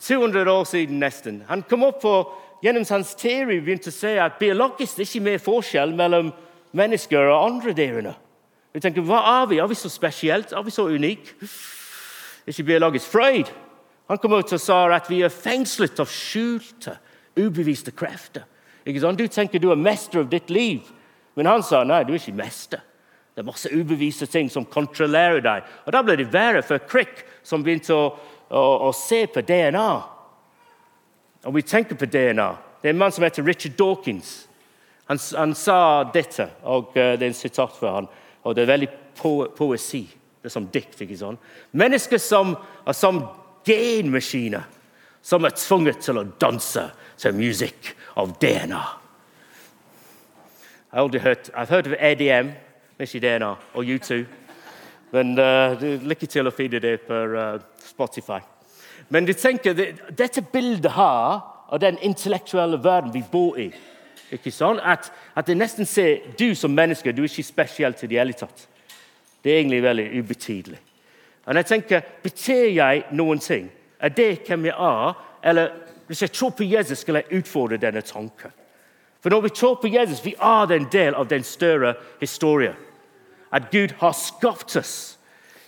200 0.00 0.50
år 0.52 0.64
siden 0.64 0.98
nesten. 0.98 1.42
Han 1.48 1.62
kom 1.62 1.82
opp 1.82 2.02
på 2.02 2.14
gjennom 2.62 2.86
hans 2.90 3.14
teori 3.18 3.60
begynte 3.60 3.92
å 3.92 3.94
se 3.94 4.16
at 4.20 4.38
biologisk 4.40 4.96
det 4.96 5.04
er 5.04 5.10
ikke 5.10 5.26
mer 5.28 5.42
forskjell 5.42 5.94
mellom 5.96 6.32
mennesker 6.78 7.30
og 7.30 7.44
andre 7.44 7.74
dyrene. 7.76 8.14
Vi 8.74 8.82
tenker, 8.84 9.02
Hva 9.02 9.22
er 9.42 9.46
vi? 9.50 9.58
Er 9.58 9.66
vi 9.66 9.78
så 9.78 9.90
spesielt? 9.90 10.52
Er 10.52 10.62
vi 10.62 10.74
så 10.74 10.88
unike? 10.88 11.48
Ikke 12.46 12.66
biologisk. 12.68 13.10
Freud 13.12 13.50
han 14.08 14.18
kom 14.18 14.32
ut 14.38 14.52
og 14.56 14.60
sa 14.60 14.86
at 14.96 15.08
vi 15.10 15.20
er 15.24 15.32
fengslet 15.32 16.00
av 16.00 16.08
skjulte, 16.08 16.94
ubeviste 17.36 17.92
krefter. 17.92 18.46
Ikke 18.88 19.02
sant? 19.02 19.20
Du 19.20 19.28
tenker 19.28 19.60
du 19.60 19.68
er 19.70 19.80
mester 19.80 20.22
av 20.22 20.30
ditt 20.32 20.48
liv, 20.50 20.86
men 21.36 21.46
han 21.46 21.62
sa 21.62 21.82
nei, 21.84 22.04
du 22.08 22.14
er 22.14 22.22
ikke 22.22 22.38
mester. 22.38 22.80
Det 23.36 23.44
er 23.44 23.46
masse 23.46 23.70
ubeviste 23.70 24.26
ting 24.26 24.48
som 24.50 24.64
kontrollerer 24.66 25.42
deg. 25.44 25.66
Og 25.86 25.92
Da 25.92 26.00
ble 26.02 26.16
det 26.18 26.32
verre 26.32 26.64
for 26.64 26.80
Crick, 26.88 27.20
som 27.46 27.62
begynte 27.62 27.94
å, 27.94 28.06
å, 28.48 28.62
å 28.88 28.92
se 28.96 29.26
på 29.30 29.44
DNA. 29.46 29.90
Og 31.46 31.54
vi 31.54 31.62
tenker 31.62 31.96
på 31.96 32.06
DNA. 32.06 32.48
Det 32.82 32.88
er 32.88 32.94
en 32.94 32.98
mann 32.98 33.12
som 33.12 33.24
heter 33.24 33.42
Richard 33.46 33.76
Dawkins. 33.78 34.48
Han, 35.08 35.18
han 35.36 35.54
sa 35.54 36.04
dette, 36.12 36.50
og 36.62 36.90
uh, 36.96 37.14
det 37.16 37.22
er 37.22 37.30
en 37.30 37.36
sitat 37.36 37.76
fra 37.78 37.94
han, 37.94 38.08
og 38.44 38.54
det 38.54 38.62
er 38.62 38.72
veldig 38.72 38.88
po 39.16 39.32
poesi. 39.56 40.02
Det 40.38 40.50
er 40.50 40.54
som 40.54 40.68
dikt. 40.72 41.00
ikke 41.00 41.16
sant? 41.18 41.40
Mennesker 41.72 42.20
som 42.22 42.54
er 42.86 42.96
som 42.96 43.22
genmaskiner, 43.66 44.66
som 45.22 45.44
er 45.44 45.56
tvunget 45.56 46.02
til 46.04 46.20
å 46.20 46.26
danse 46.40 46.84
til 47.18 47.34
musikk 47.36 47.94
av 48.16 48.36
DNA. 48.40 48.84
Jeg 50.88 50.96
har 50.96 51.02
aldri 51.04 51.20
hørt, 51.20 51.50
har 51.54 51.72
hørt 51.72 51.90
av 51.90 51.96
EDM, 52.00 52.52
ikke 53.00 53.20
DNA, 53.20 53.50
og 53.74 53.84
U2. 53.96 54.22
Men 55.12 55.34
uh, 55.40 55.80
lykke 55.80 56.28
til 56.28 56.48
å 56.48 56.52
finne 56.54 56.80
det 56.84 56.98
på 57.08 57.24
uh, 57.32 57.58
Spotify. 57.84 58.40
Men 59.08 59.26
de 59.26 59.32
tenker, 59.32 59.74
dette 60.10 60.42
bildet 60.52 60.92
her 60.92 61.40
av 61.68 61.80
den 61.80 61.98
intellektuelle 62.04 62.80
verden 62.84 63.12
vi 63.14 63.24
bor 63.32 63.58
i 63.58 63.70
ikke 64.32 64.52
sånn? 64.52 64.80
At, 64.84 65.08
at 65.36 65.48
det 65.48 65.56
nesten 65.56 65.88
ser 65.88 66.34
du 66.38 66.52
som 66.56 66.74
menneske 66.74 67.14
du 67.16 67.22
er 67.22 67.30
ikke 67.30 67.46
spesiell 67.46 67.96
til 67.96 68.10
det 68.10 68.20
hele 68.20 68.36
tatt. 68.36 68.66
Det 69.40 69.52
er 69.52 69.60
egentlig 69.62 69.82
veldig 69.82 70.06
ubetydelig. 70.18 70.80
Og 71.48 71.56
jeg 71.56 71.66
tenker, 71.66 72.02
Betyr 72.22 72.66
jeg 72.76 73.04
noen 73.16 73.40
ting? 73.40 73.70
Er 74.00 74.12
det 74.12 74.44
hvem 74.46 74.68
jeg 74.68 74.74
er? 74.76 75.14
Eller 75.42 75.70
hvis 76.06 76.22
jeg 76.22 76.32
tror 76.32 76.50
på 76.50 76.64
Jesus, 76.64 76.98
skal 76.98 77.20
jeg 77.20 77.40
utfordre 77.40 77.80
denne 77.80 78.02
tanken. 78.04 78.52
For 79.20 79.30
når 79.30 79.40
vi 79.40 79.54
tror 79.56 79.74
på 79.80 79.88
Jesus, 79.88 80.24
vi 80.24 80.34
er 80.40 80.72
en 80.72 80.88
del 80.92 81.14
av 81.14 81.28
den 81.28 81.44
større 81.44 81.94
historien. 82.20 82.76
At 83.52 83.70
Gud 83.72 83.96
har 83.98 84.12
skapt 84.12 84.76
oss. 84.76 85.18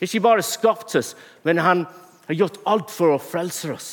Ikke 0.00 0.20
bare 0.20 0.42
skapt 0.42 0.94
oss, 0.96 1.16
men 1.42 1.58
han 1.58 1.86
har 2.30 2.38
gjort 2.38 2.60
alt 2.70 2.92
for 2.94 3.14
å 3.14 3.22
frelse 3.22 3.72
oss. 3.74 3.90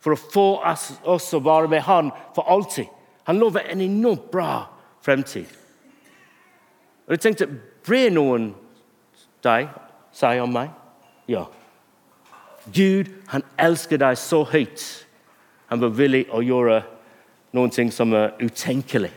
For 0.00 0.16
å 0.16 0.20
få 0.20 0.46
oss, 0.64 1.32
å 1.34 1.42
være 1.44 1.68
med 1.68 1.84
Han 1.84 2.10
for 2.34 2.48
alltid. 2.48 2.88
Han 3.28 3.38
lover 3.38 3.66
en 3.68 3.82
enormt 3.84 4.30
bra 4.32 4.64
fremtid. 5.04 5.46
Og 7.06 7.16
jeg 7.16 7.24
tenkte, 7.26 7.48
Bryr 7.86 8.10
noen 8.12 8.50
deg 9.44 9.70
seg 10.12 10.42
om 10.42 10.52
meg? 10.52 10.68
Ja. 11.30 11.46
Gud 12.68 13.08
han 13.30 13.44
elsker 13.58 14.00
deg 14.00 14.18
så 14.20 14.42
høyt. 14.44 14.82
Han 15.72 15.80
var 15.80 15.94
villig 15.96 16.26
å 16.34 16.42
gjøre 16.44 16.82
noen 17.56 17.72
ting 17.72 17.90
som 17.94 18.12
er 18.14 18.34
utenkelig 18.42 19.12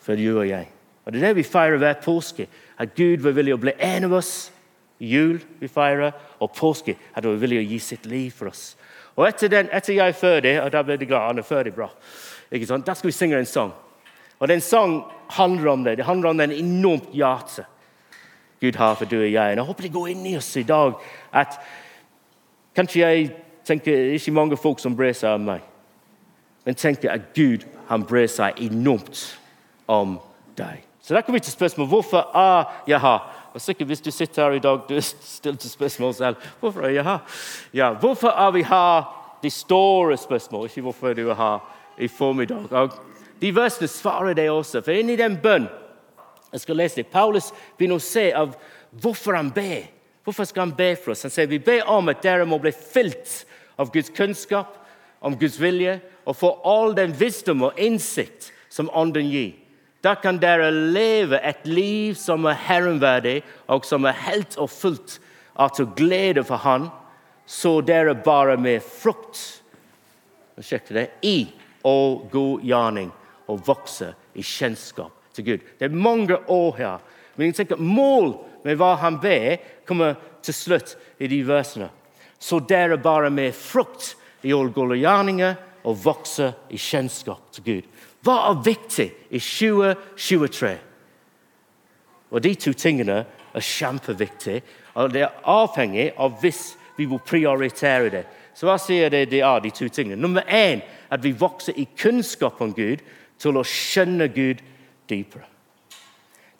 for 0.00 0.16
du 0.16 0.30
og 0.32 0.46
jeg. 0.48 0.70
Og 1.04 1.12
Det 1.12 1.20
er 1.20 1.26
det 1.28 1.36
vi 1.36 1.44
feirer 1.46 1.78
hver 1.80 2.00
påske. 2.02 2.46
At 2.78 2.94
Gud 2.96 3.20
var 3.24 3.36
villig 3.36 3.54
å 3.54 3.60
bli 3.60 3.74
en 3.76 4.08
av 4.08 4.16
oss. 4.20 4.50
Jul 5.00 5.40
vi 5.60 5.68
feirer, 5.68 6.12
og 6.40 6.52
påske 6.52 6.96
at 7.16 7.24
hun 7.24 7.40
ville 7.40 7.62
gi 7.64 7.78
sitt 7.80 8.06
liv 8.06 8.30
for 8.30 8.52
oss. 8.52 8.76
Og 9.16 9.26
Etter, 9.28 9.48
den, 9.48 9.68
etter 9.72 9.94
jeg 9.94 10.12
er 10.12 10.16
ferdig, 10.16 10.56
og 10.62 10.70
da 10.72 10.82
ble 10.84 10.96
det 11.00 11.08
glad, 11.08 11.26
han 11.32 11.42
er 11.42 11.46
ferdig 11.46 11.74
bra, 11.74 11.88
da 12.50 12.94
skal 12.94 13.08
vi 13.08 13.16
synge 13.16 13.38
en 13.38 13.48
sang. 13.48 13.72
Og 14.40 14.48
Den 14.48 14.60
sang 14.60 15.02
handler 15.30 15.70
om 15.70 15.84
det. 15.84 15.96
Det 15.96 16.04
handler 16.04 16.30
om 16.30 16.38
den 16.38 16.52
enormt 16.52 17.12
hjerte 17.12 17.64
Gud 18.60 18.76
har 18.76 18.94
for 18.94 19.04
du 19.04 19.16
og 19.16 19.32
jeg. 19.32 19.52
Og 19.52 19.56
Jeg 19.56 19.64
håper 19.64 19.82
det 19.82 19.92
går 19.92 20.08
inn 20.08 20.26
i 20.26 20.36
oss 20.36 20.56
i 20.56 20.62
dag 20.62 20.94
at 21.32 21.60
kanskje 22.76 23.00
jeg 23.00 23.30
tenker 23.64 23.92
Det 23.92 24.08
er 24.08 24.12
ikke 24.18 24.32
mange 24.32 24.56
folk 24.56 24.80
som 24.80 24.96
bryr 24.96 25.12
seg 25.12 25.36
om 25.36 25.44
meg, 25.46 25.60
men 26.64 26.74
tenker 26.74 27.12
at 27.12 27.32
Gud 27.36 27.64
han 27.88 28.02
bryr 28.02 28.26
seg 28.26 28.58
enormt 28.58 29.38
om 29.86 30.18
deg. 30.56 30.80
Så 31.00 31.14
da 31.14 31.20
kan 31.20 31.34
vi 31.34 31.40
til 31.40 31.52
spørsmål 31.52 31.86
hvorfor 31.86 32.30
er 32.34 32.64
jeg 32.88 33.00
her. 33.00 33.20
Og 33.54 33.60
sikkert 33.60 33.86
Hvis 33.86 34.00
du 34.00 34.10
sitter 34.10 34.42
her 34.44 34.52
i 34.52 34.58
dag 34.58 34.80
du 34.88 35.00
stilte 35.00 35.68
spørsmål 35.68 36.14
selv. 36.14 36.36
Hvorfor 36.60 36.80
er 36.80 36.88
jeg 36.88 37.04
her? 37.04 37.18
Ja, 37.74 37.92
hvorfor 37.92 38.28
er 38.28 38.50
vi 38.50 38.62
her? 38.62 39.16
De 39.42 39.50
store 39.50 40.16
spørsmål, 40.16 40.66
ikke 40.66 40.80
hvorfor 40.80 41.12
du 41.12 41.30
er 41.30 41.34
her 41.34 41.58
i 41.98 42.08
formiddag. 42.08 42.72
Og 42.72 42.90
de 43.40 43.54
versene 43.56 43.88
svarer 43.88 44.34
det 44.34 44.50
også. 44.50 44.82
For 44.84 44.92
inni 44.92 45.16
den 45.16 45.38
bønn 45.42 45.68
jeg 46.52 46.60
skal 46.60 46.76
lese 46.76 46.96
det, 46.96 47.06
Paulus 47.06 47.52
begynner 47.78 48.00
å 48.00 48.02
se 48.02 48.26
av 48.34 48.56
hvorfor 48.90 49.36
han 49.38 49.52
ber. 49.54 49.86
Hvorfor 50.26 50.44
skal 50.44 50.66
han 50.66 50.76
be 50.76 50.92
for 50.98 51.14
oss? 51.14 51.22
Han 51.22 51.32
sier 51.32 51.48
vi 51.50 51.60
ber 51.62 51.88
om 51.88 52.10
at 52.10 52.22
dere 52.24 52.46
må 52.48 52.58
bli 52.60 52.72
fylt 52.74 53.44
av 53.80 53.92
Guds 53.94 54.10
kunnskap, 54.14 54.74
om 55.20 55.36
Guds 55.38 55.60
vilje, 55.60 56.00
og 56.26 56.36
få 56.36 56.50
all 56.66 56.94
den 56.96 57.14
visdom 57.16 57.62
og 57.68 57.78
innsikt 57.80 58.50
som 58.72 58.90
Ånden 58.94 59.30
gir. 59.30 59.54
Da 60.00 60.14
kan 60.16 60.38
dere 60.40 60.70
leve 60.70 61.40
et 61.44 61.66
liv 61.68 62.14
som 62.16 62.46
er 62.48 62.56
herrenverdig, 62.68 63.40
og 63.68 63.84
som 63.84 64.06
er 64.08 64.16
helt 64.26 64.56
og 64.56 64.70
fullt 64.72 65.18
av 65.60 65.74
til 65.76 65.90
glede 65.96 66.44
for 66.46 66.62
Han, 66.64 66.88
så 67.46 67.80
dere 67.82 68.14
bare 68.14 68.56
med 68.60 68.84
frukt 68.84 69.60
det 70.60 71.06
i 71.24 71.48
og 71.88 72.28
god 72.30 72.64
gjerning 72.68 73.08
og 73.48 73.62
vokse 73.64 74.12
i 74.36 74.42
kjennskap 74.44 75.12
til 75.34 75.46
Gud. 75.46 75.64
Det 75.78 75.88
er 75.88 75.94
mange 75.94 76.36
år 76.36 76.76
her. 76.76 76.98
Men 77.36 77.48
jeg 77.48 77.62
tenker 77.62 77.80
mål 77.80 78.34
med 78.64 78.76
hva 78.76 78.94
han 79.00 79.16
ber, 79.22 79.56
kommer 79.88 80.18
til 80.44 80.54
slutt 80.54 80.94
i 81.18 81.30
de 81.30 81.40
versene. 81.48 81.88
Så 82.38 82.60
dere 82.60 83.00
bare 83.00 83.30
med 83.32 83.56
frukt 83.56 84.14
i 84.44 84.52
all 84.52 84.70
gode 84.72 85.00
gjerninger 85.00 85.56
og 85.88 85.98
vokse 86.04 86.52
i 86.70 86.78
kjennskap 86.80 87.50
til 87.56 87.66
Gud. 87.66 87.88
Hva 88.24 88.36
er 88.50 88.64
viktig 88.64 89.08
i 89.30 89.40
2023? 89.40 90.72
Og 92.30 92.42
De 92.42 92.54
to 92.54 92.72
tingene 92.72 93.24
er 93.54 93.60
kjempeviktige. 93.64 94.62
og 94.94 95.12
Det 95.12 95.22
er 95.22 95.40
avhengig 95.44 96.12
av 96.18 96.40
hvis 96.40 96.76
vi 96.96 97.04
vil 97.04 97.18
prioritere 97.18 98.10
det. 98.10 98.24
Så 98.54 98.66
hva 98.66 98.76
sier 98.78 99.10
det 99.10 99.30
de 99.30 99.40
er, 99.40 99.60
de 99.60 99.70
to 99.70 99.88
tingene? 99.88 100.20
Nummer 100.20 100.42
én 100.42 100.82
at 101.10 101.22
vi 101.24 101.32
vokser 101.32 101.72
i 101.76 101.88
kunnskap 101.96 102.60
om 102.60 102.74
Gud 102.74 103.00
til 103.40 103.56
å 103.56 103.64
skjønne 103.64 104.28
Gud 104.28 104.60
dypere. 105.08 105.46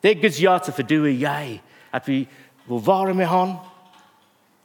Det 0.01 0.11
er 0.11 0.23
Guds 0.23 0.41
hjerte 0.41 0.73
for 0.73 0.83
du 0.83 1.03
og 1.03 1.13
jeg, 1.21 1.61
at 1.93 2.09
vi 2.09 2.23
vil 2.67 2.87
være 2.87 3.15
med 3.15 3.27
Han, 3.27 3.57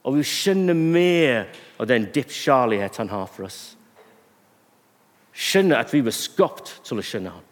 og 0.05 0.15
vi 0.15 0.23
skjønner 0.23 0.77
mer 0.77 1.47
av 1.79 1.89
den 1.89 2.07
dypkjærlighet 2.13 2.97
Han 2.97 3.09
har 3.09 3.27
for 3.27 3.49
oss. 3.49 3.75
Skjønner 5.35 5.81
at 5.81 5.91
vi 5.93 5.99
var 6.05 6.15
skapt 6.15 6.77
til 6.87 7.01
å 7.01 7.03
skjønne 7.03 7.33
Han. 7.35 7.45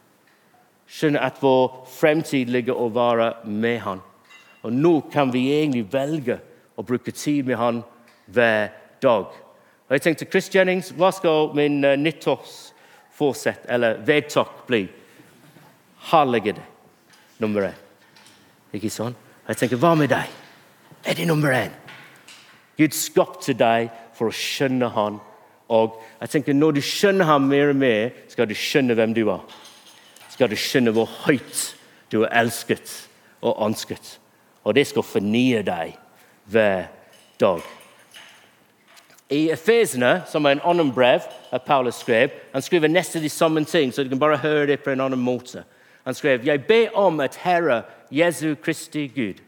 Skjønne 0.88 1.22
at 1.26 1.42
vår 1.44 1.84
fremtid 1.92 2.52
ligger 2.54 2.80
å 2.80 2.88
være 2.94 3.34
med 3.50 3.80
Han. 3.84 4.04
Og 4.64 4.72
nå 4.72 4.94
kan 5.12 5.32
vi 5.34 5.50
egentlig 5.52 5.90
velge 5.92 6.40
å 6.80 6.86
bruke 6.88 7.12
tid 7.12 7.50
med 7.50 7.60
Han 7.60 7.82
hver 8.32 8.72
dag. 9.04 9.34
Og 9.88 9.98
jeg 9.98 10.06
tenkte, 10.06 10.30
Chris 10.32 10.48
Jennings, 10.54 10.94
Hva 10.96 11.12
skal 11.12 11.52
min 11.58 11.84
uh, 11.84 11.98
nyttårsforsett 12.00 13.68
eller 13.68 14.00
vedtak 14.08 14.64
bli? 14.68 14.86
Hellige 16.12 16.56
det. 16.56 16.68
Nummer 17.44 17.68
én. 17.68 17.80
Ikke 18.74 18.92
sånn? 18.92 19.16
Jeg 19.48 19.60
tenker, 19.60 19.80
hva 19.80 19.92
med 20.00 20.10
deg? 20.14 20.32
Er 21.04 21.20
det 21.20 21.28
nummer 21.28 21.52
én? 21.52 21.74
Gud 22.80 22.96
skapte 22.96 23.54
deg 23.54 23.92
for 24.16 24.32
å 24.32 24.36
skjønne 24.36 24.88
Han. 24.96 25.20
Og 25.74 26.02
jeg 26.22 26.30
tenker, 26.30 26.54
Når 26.54 26.72
du 26.72 26.82
skjønner 26.82 27.26
ham 27.26 27.48
mer 27.50 27.72
og 27.74 27.76
mer, 27.76 28.10
skal 28.30 28.50
du 28.50 28.54
skjønne 28.54 28.94
hvem 28.94 29.14
du 29.14 29.28
er. 29.30 29.42
Skal 30.30 30.50
du 30.50 30.56
skjønne 30.58 30.94
hvor 30.94 31.10
høyt 31.26 31.76
du 32.12 32.22
er 32.24 32.34
elsket 32.42 33.10
og 33.42 33.58
ønsket. 33.66 34.20
Og 34.64 34.76
det 34.76 34.88
skal 34.88 35.04
fornye 35.04 35.64
deg 35.66 35.96
hver 36.46 36.86
dag. 37.40 37.62
I 39.34 39.50
Efesene, 39.52 40.22
som 40.30 40.46
er 40.46 40.58
en 40.58 40.66
annen 40.68 40.92
brev 40.94 41.26
av 41.52 41.64
Paulus 41.66 42.04
skrev, 42.04 42.30
han 42.54 42.62
skriver 42.62 42.92
nesten 42.92 43.24
de 43.24 43.30
samme 43.30 43.64
ting, 43.66 43.94
så 43.94 44.04
du 44.04 44.12
kan 44.12 44.22
bare 44.22 44.38
høre 44.38 44.68
det 44.68 44.84
på 44.84 44.92
en 44.94 45.02
annen 45.02 45.20
måte. 45.20 45.64
Han 46.06 46.14
skrev 46.14 46.46
jeg 46.46 46.66
ber 46.68 46.94
om 47.00 47.20
at 47.24 47.40
Herre 47.42 47.82
Jesu 48.12 48.56
Kristi 48.56 49.08
Gud, 49.08 49.42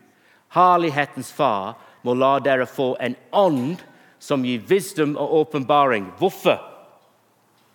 herlighetens 0.55 1.31
Far, 1.33 1.75
må 2.03 2.13
la 2.13 2.39
dere 2.39 2.65
få 2.65 2.95
en 3.01 3.15
ånd 3.33 3.83
som 4.25 4.45
gir 4.45 4.63
visdom 4.65 5.13
og 5.21 5.33
åpenbaring. 5.41 6.07
Hvorfor? 6.17 6.57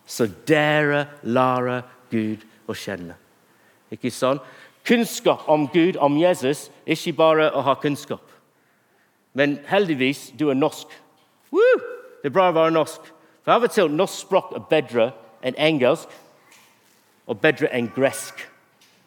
Så 0.06 0.26
dere 0.48 1.06
lærer 1.22 1.84
Gud 2.10 2.42
å 2.66 2.74
kjenne. 2.74 3.14
Ikke 3.94 4.10
sånn? 4.10 4.40
Kunnskap 4.86 5.46
om 5.50 5.68
Gud, 5.70 5.98
om 6.02 6.16
Jesus, 6.18 6.68
ikke 6.86 7.14
bare 7.18 7.50
å 7.54 7.62
ha 7.62 7.76
kunnskap. 7.78 8.24
Men 9.36 9.60
heldigvis, 9.70 10.30
du 10.34 10.48
er 10.50 10.58
norsk. 10.58 10.90
Woo! 11.54 11.78
Det 12.20 12.30
er 12.30 12.34
bra 12.34 12.48
å 12.50 12.56
være 12.56 12.74
norsk. 12.74 13.06
For 13.44 13.54
Av 13.54 13.64
og 13.64 13.72
til 13.74 13.92
norsk 13.94 14.24
språk 14.26 14.50
er 14.56 14.66
bedre 14.72 15.06
enn 15.46 15.58
engelsk 15.58 16.10
og 17.30 17.38
bedre 17.40 17.70
enn 17.76 17.92
gresk. 17.94 18.42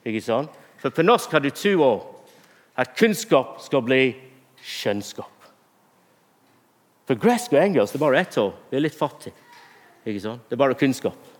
Ikke 0.07 0.23
sånn? 0.23 0.47
For 0.79 0.95
på 0.95 1.03
norsk 1.03 1.35
har 1.35 1.43
du 1.43 1.51
to 1.51 1.75
år. 1.83 2.01
At 2.79 2.95
kunnskap 2.97 3.59
skal 3.61 3.83
bli 3.85 4.01
skjønnskap. 4.63 5.32
For 7.07 7.19
gresk 7.19 7.53
og 7.53 7.59
engelsk 7.59 7.95
det 7.95 7.99
er 7.99 8.05
bare 8.05 8.21
ett 8.21 8.37
år. 8.39 8.53
Det 8.69 8.77
er 8.77 8.85
litt 8.85 8.97
fattig. 8.97 9.33
Ikke 10.05 10.23
sant? 10.23 10.43
Det 10.47 10.55
er 10.55 10.61
bare 10.63 10.77
kunnskap. 10.79 11.31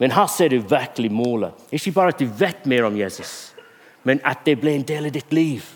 Men 0.00 0.14
her 0.16 0.26
ser 0.26 0.52
du 0.52 0.58
virkelig 0.58 1.12
målet. 1.12 1.56
Ikke 1.70 1.92
bare 1.94 2.14
at 2.14 2.20
du 2.20 2.26
vet 2.26 2.66
mer 2.66 2.88
om 2.88 2.96
Jesus, 2.96 3.52
men 4.02 4.20
at 4.26 4.44
det 4.44 4.56
blir 4.60 4.74
en 4.74 4.88
del 4.88 5.06
av 5.06 5.14
ditt 5.14 5.32
liv. 5.32 5.66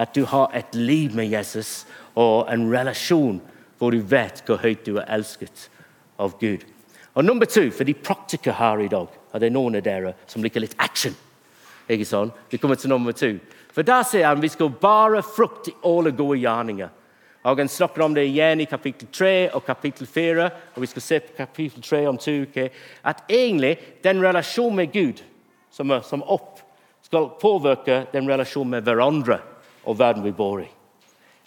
At 0.00 0.14
du 0.16 0.24
har 0.26 0.50
et 0.56 0.74
liv 0.74 1.14
med 1.14 1.28
Jesus 1.30 1.84
og 2.18 2.48
en 2.50 2.66
relasjon 2.72 3.38
hvor 3.78 3.94
du 3.94 4.00
vet 4.04 4.42
hvor 4.46 4.60
høyt 4.60 4.84
du 4.84 4.96
er 4.98 5.08
elsket 5.12 5.68
av 6.20 6.34
Gud. 6.40 6.64
Og 7.14 7.24
nummer 7.24 7.46
to, 7.46 7.68
for 7.70 7.84
de 7.84 7.94
praktikere 7.94 8.56
her 8.58 8.84
i 8.84 8.90
dag, 8.90 9.08
er 9.34 9.42
det 9.42 9.52
noen 9.52 9.78
av 9.78 9.84
dere 9.84 10.14
som 10.30 10.42
liker 10.44 10.64
litt 10.64 10.76
action. 10.78 11.14
Ikke 11.90 12.06
sånn? 12.06 12.30
Vi 12.50 12.58
kommer 12.58 12.78
til 12.78 12.92
nummer 12.92 13.14
to. 13.16 13.34
For 13.74 13.86
der 13.86 14.04
sier 14.06 14.28
han 14.28 14.42
vi 14.42 14.50
skal 14.50 14.70
bare 14.82 15.22
frukt 15.26 15.70
i 15.70 15.76
alle 15.86 16.12
gode 16.16 16.38
gjerninger. 16.42 16.90
Og 17.42 17.58
Han 17.58 17.68
snakker 17.68 18.02
om 18.02 18.14
det 18.14 18.26
igjen 18.28 18.60
i 18.60 18.68
kapittel 18.68 19.08
3 19.08 19.50
og 19.56 19.64
kapittel 19.64 20.06
4. 20.06 20.50
Og 20.74 20.82
vi 20.82 20.86
skal 20.86 21.02
se 21.02 21.20
på 21.20 21.36
kapittel 21.36 21.82
3 21.82 22.06
om 22.08 22.18
to 22.18 22.30
uker. 22.30 22.68
At 23.04 23.24
egentlig 23.28 23.78
den 24.04 24.22
relasjonen 24.22 24.76
med 24.76 24.92
Gud 24.92 25.22
som 25.70 25.90
er 25.90 26.02
som 26.02 26.22
opp, 26.22 26.60
skal 27.02 27.30
påvirke 27.40 28.04
den 28.12 28.28
relasjonen 28.28 28.76
med 28.76 28.86
hverandre 28.86 29.40
og 29.84 29.98
verden 29.98 30.24
vi 30.24 30.32
bor 30.36 30.60
i. 30.60 30.68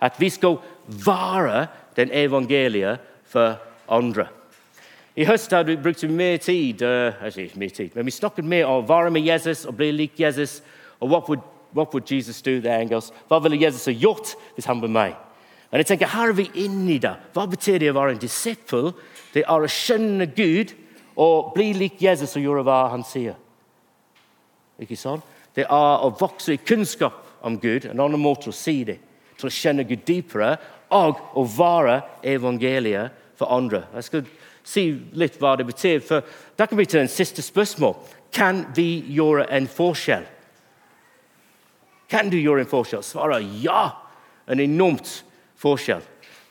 At 0.01 0.17
vi 0.19 0.29
skal 0.29 0.57
være 1.05 1.67
den 1.95 2.11
evangeliet 2.11 2.99
for 3.29 3.55
andre. 3.87 4.27
I 5.15 5.27
høst 5.29 5.51
har 5.53 5.63
vi 5.63 5.77
brukt 5.77 6.03
mer 6.09 6.37
tid 6.37 6.81
uh, 6.81 7.29
tid, 7.29 7.89
men 7.95 8.05
vi 8.05 8.11
snakket 8.11 8.45
mer 8.45 8.65
om 8.65 8.81
å 8.81 8.87
være 8.87 9.11
med 9.11 9.21
Jesus 9.21 9.65
og 9.65 9.77
bli 9.77 9.91
lik 9.91 10.19
Jesus. 10.19 10.63
Og 10.99 11.09
hva 11.09 11.21
what 11.73 11.93
would 11.93 12.11
Jesus 12.11 12.41
do 12.41 12.59
there? 12.61 13.01
Hva 13.27 13.39
ville 13.39 13.61
Jesus 13.61 13.85
ha 13.85 13.93
gjort 13.93 14.35
hvis 14.55 14.65
han 14.65 14.81
var 14.81 14.89
meg? 14.89 15.15
Men 15.73 15.81
jeg 15.81 15.87
tenker, 15.89 16.11
Her 16.13 16.29
er 16.29 16.37
vi 16.37 16.51
inne 16.61 16.91
i 16.93 16.99
det. 17.01 17.15
Hva 17.33 17.47
betyr 17.49 17.79
det 17.81 17.87
å 17.89 17.95
være 17.97 18.13
en 18.13 18.21
disippel? 18.21 18.91
Det 19.33 19.41
er 19.41 19.63
å 19.65 19.69
skjønne 19.73 20.27
Gud 20.29 20.75
og 21.17 21.55
bli 21.55 21.71
lik 21.73 21.97
Jesus 21.97 22.35
og 22.37 22.45
gjøre 22.45 22.61
hva 22.67 22.75
han 22.91 23.01
sier. 23.01 23.39
Ikke 24.77 24.97
sant? 25.01 25.25
Det 25.57 25.65
er 25.65 26.05
å 26.05 26.11
vokse 26.19 26.53
i 26.53 26.61
kunnskap 26.61 27.17
om 27.41 27.57
Gud, 27.57 27.87
en 27.89 28.05
annen 28.05 28.21
måte 28.21 28.51
å 28.51 28.53
si 28.53 28.83
det. 28.85 28.99
Til 29.33 29.49
å 29.49 29.53
kjenne 29.53 29.87
Gud 29.89 30.05
dypere 30.05 30.51
og 30.93 31.25
å 31.41 31.47
være 31.57 31.97
evangeliet 32.35 33.17
for 33.41 33.49
andre. 33.57 33.87
Jeg 33.97 34.09
skal 34.11 34.29
si 34.61 34.85
litt 35.17 35.41
hva 35.41 35.57
det 35.57 35.65
betyr, 35.73 36.05
for 36.05 36.21
da 36.53 36.69
kan 36.69 36.77
vi 36.77 36.85
til 36.85 37.01
en 37.01 37.11
siste 37.11 37.41
spørsmål. 37.41 37.97
Kan 38.29 38.67
vi 38.77 39.07
gjøre 39.17 39.49
en 39.49 39.65
forskjell? 39.65 40.29
Kan 42.13 42.29
du 42.29 42.37
gjøre 42.37 42.61
en 42.61 42.73
forskjell? 42.77 43.01
Svaret 43.01 43.49
ja. 43.65 43.87
En 44.45 44.61
enormt 44.61 45.23
forskjell. 45.59 46.01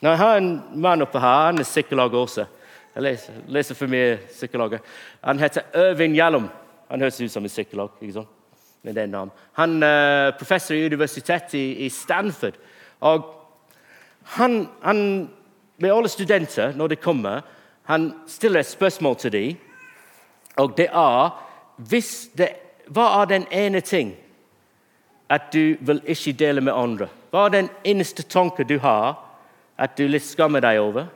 Når 0.02 0.10
jeg 0.10 0.18
har 0.18 0.36
en 0.36 0.62
mann 0.74 1.02
oppe 1.02 1.20
her. 1.22 1.46
Han 1.46 1.62
er 1.62 1.68
sykkellager 1.68 2.18
også. 2.18 2.46
Jeg 2.94 3.02
leser, 3.02 3.36
leser 3.48 3.78
for 3.78 3.90
mye 3.90 4.18
sykkellager. 4.34 4.82
Han 5.22 5.38
heter 5.38 5.62
Øvin 5.78 6.16
Gjellum. 6.16 6.48
Han 6.90 7.00
høres 7.00 7.20
ut 7.20 7.30
som 7.30 7.44
en 7.44 7.48
sykkellag. 7.48 7.88
ikke 8.00 8.12
sant? 8.12 8.28
Med 8.82 8.94
den 8.94 9.10
navn. 9.10 9.30
Han 9.52 9.82
er 9.82 10.32
professor 10.38 10.74
i 10.74 10.86
universitetet 10.86 11.54
i, 11.54 11.88
Stanford. 11.88 12.58
Og 13.00 13.30
han, 14.22 14.68
han, 14.82 15.30
med 15.78 15.92
alle 15.92 16.08
studenter, 16.08 16.74
når 16.76 16.88
de 16.88 16.96
kommer, 16.96 17.40
han 17.84 18.12
stiller 18.26 18.60
et 18.60 18.66
spørsmål 18.66 19.16
til 19.16 19.32
dem. 19.32 19.56
Og 20.56 20.76
det 20.76 20.88
er 20.92 21.30
det, 22.36 22.48
Hva 22.86 23.22
er 23.22 23.26
den 23.26 23.46
ene 23.52 23.80
ting 23.80 24.16
at 25.30 25.52
du 25.52 25.76
vil 25.80 26.02
ikke 26.04 26.32
dele 26.32 26.60
med 26.60 26.72
andre? 26.72 27.08
Hva 27.32 27.46
er 27.46 27.54
den 27.54 27.68
eneste 27.88 28.26
tanken 28.28 28.68
du 28.68 28.76
har 28.82 29.14
at 29.80 29.96
du 29.96 30.04
litt 30.04 30.24
skammer 30.26 30.60
deg 30.60 30.82
over? 30.82 31.06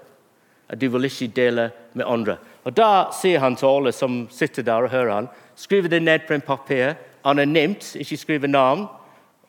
At 0.67 0.81
du 0.81 0.89
vil 0.89 1.05
ikke 1.11 1.29
dele 1.37 1.69
med 1.93 2.09
andre? 2.09 2.39
Og 2.65 2.73
Da 2.75 3.11
sier 3.13 3.39
han 3.39 3.57
til 3.57 3.69
alle 3.69 3.93
som 3.93 4.25
sitter 4.33 4.65
der 4.65 4.89
og 4.89 4.91
hører 4.91 5.13
han, 5.13 5.29
skriv 5.57 5.91
det 5.93 6.01
ned 6.03 6.25
på 6.27 6.35
en 6.35 6.41
papir, 6.41 6.97
anonymt, 7.25 7.93
ikke 8.01 8.17
skriv 8.17 8.47
navn, 8.49 8.87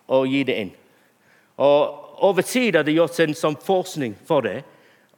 og 0.08 0.28
gi 0.28 0.44
det 0.44 0.60
inn. 0.60 0.74
Og 1.58 2.04
Over 2.18 2.42
tid 2.42 2.76
har 2.76 2.84
det 2.84 2.96
gjort 2.96 3.20
en 3.20 3.36
sånn 3.38 3.56
forskning 3.62 4.16
for 4.26 4.42
det, 4.42 4.64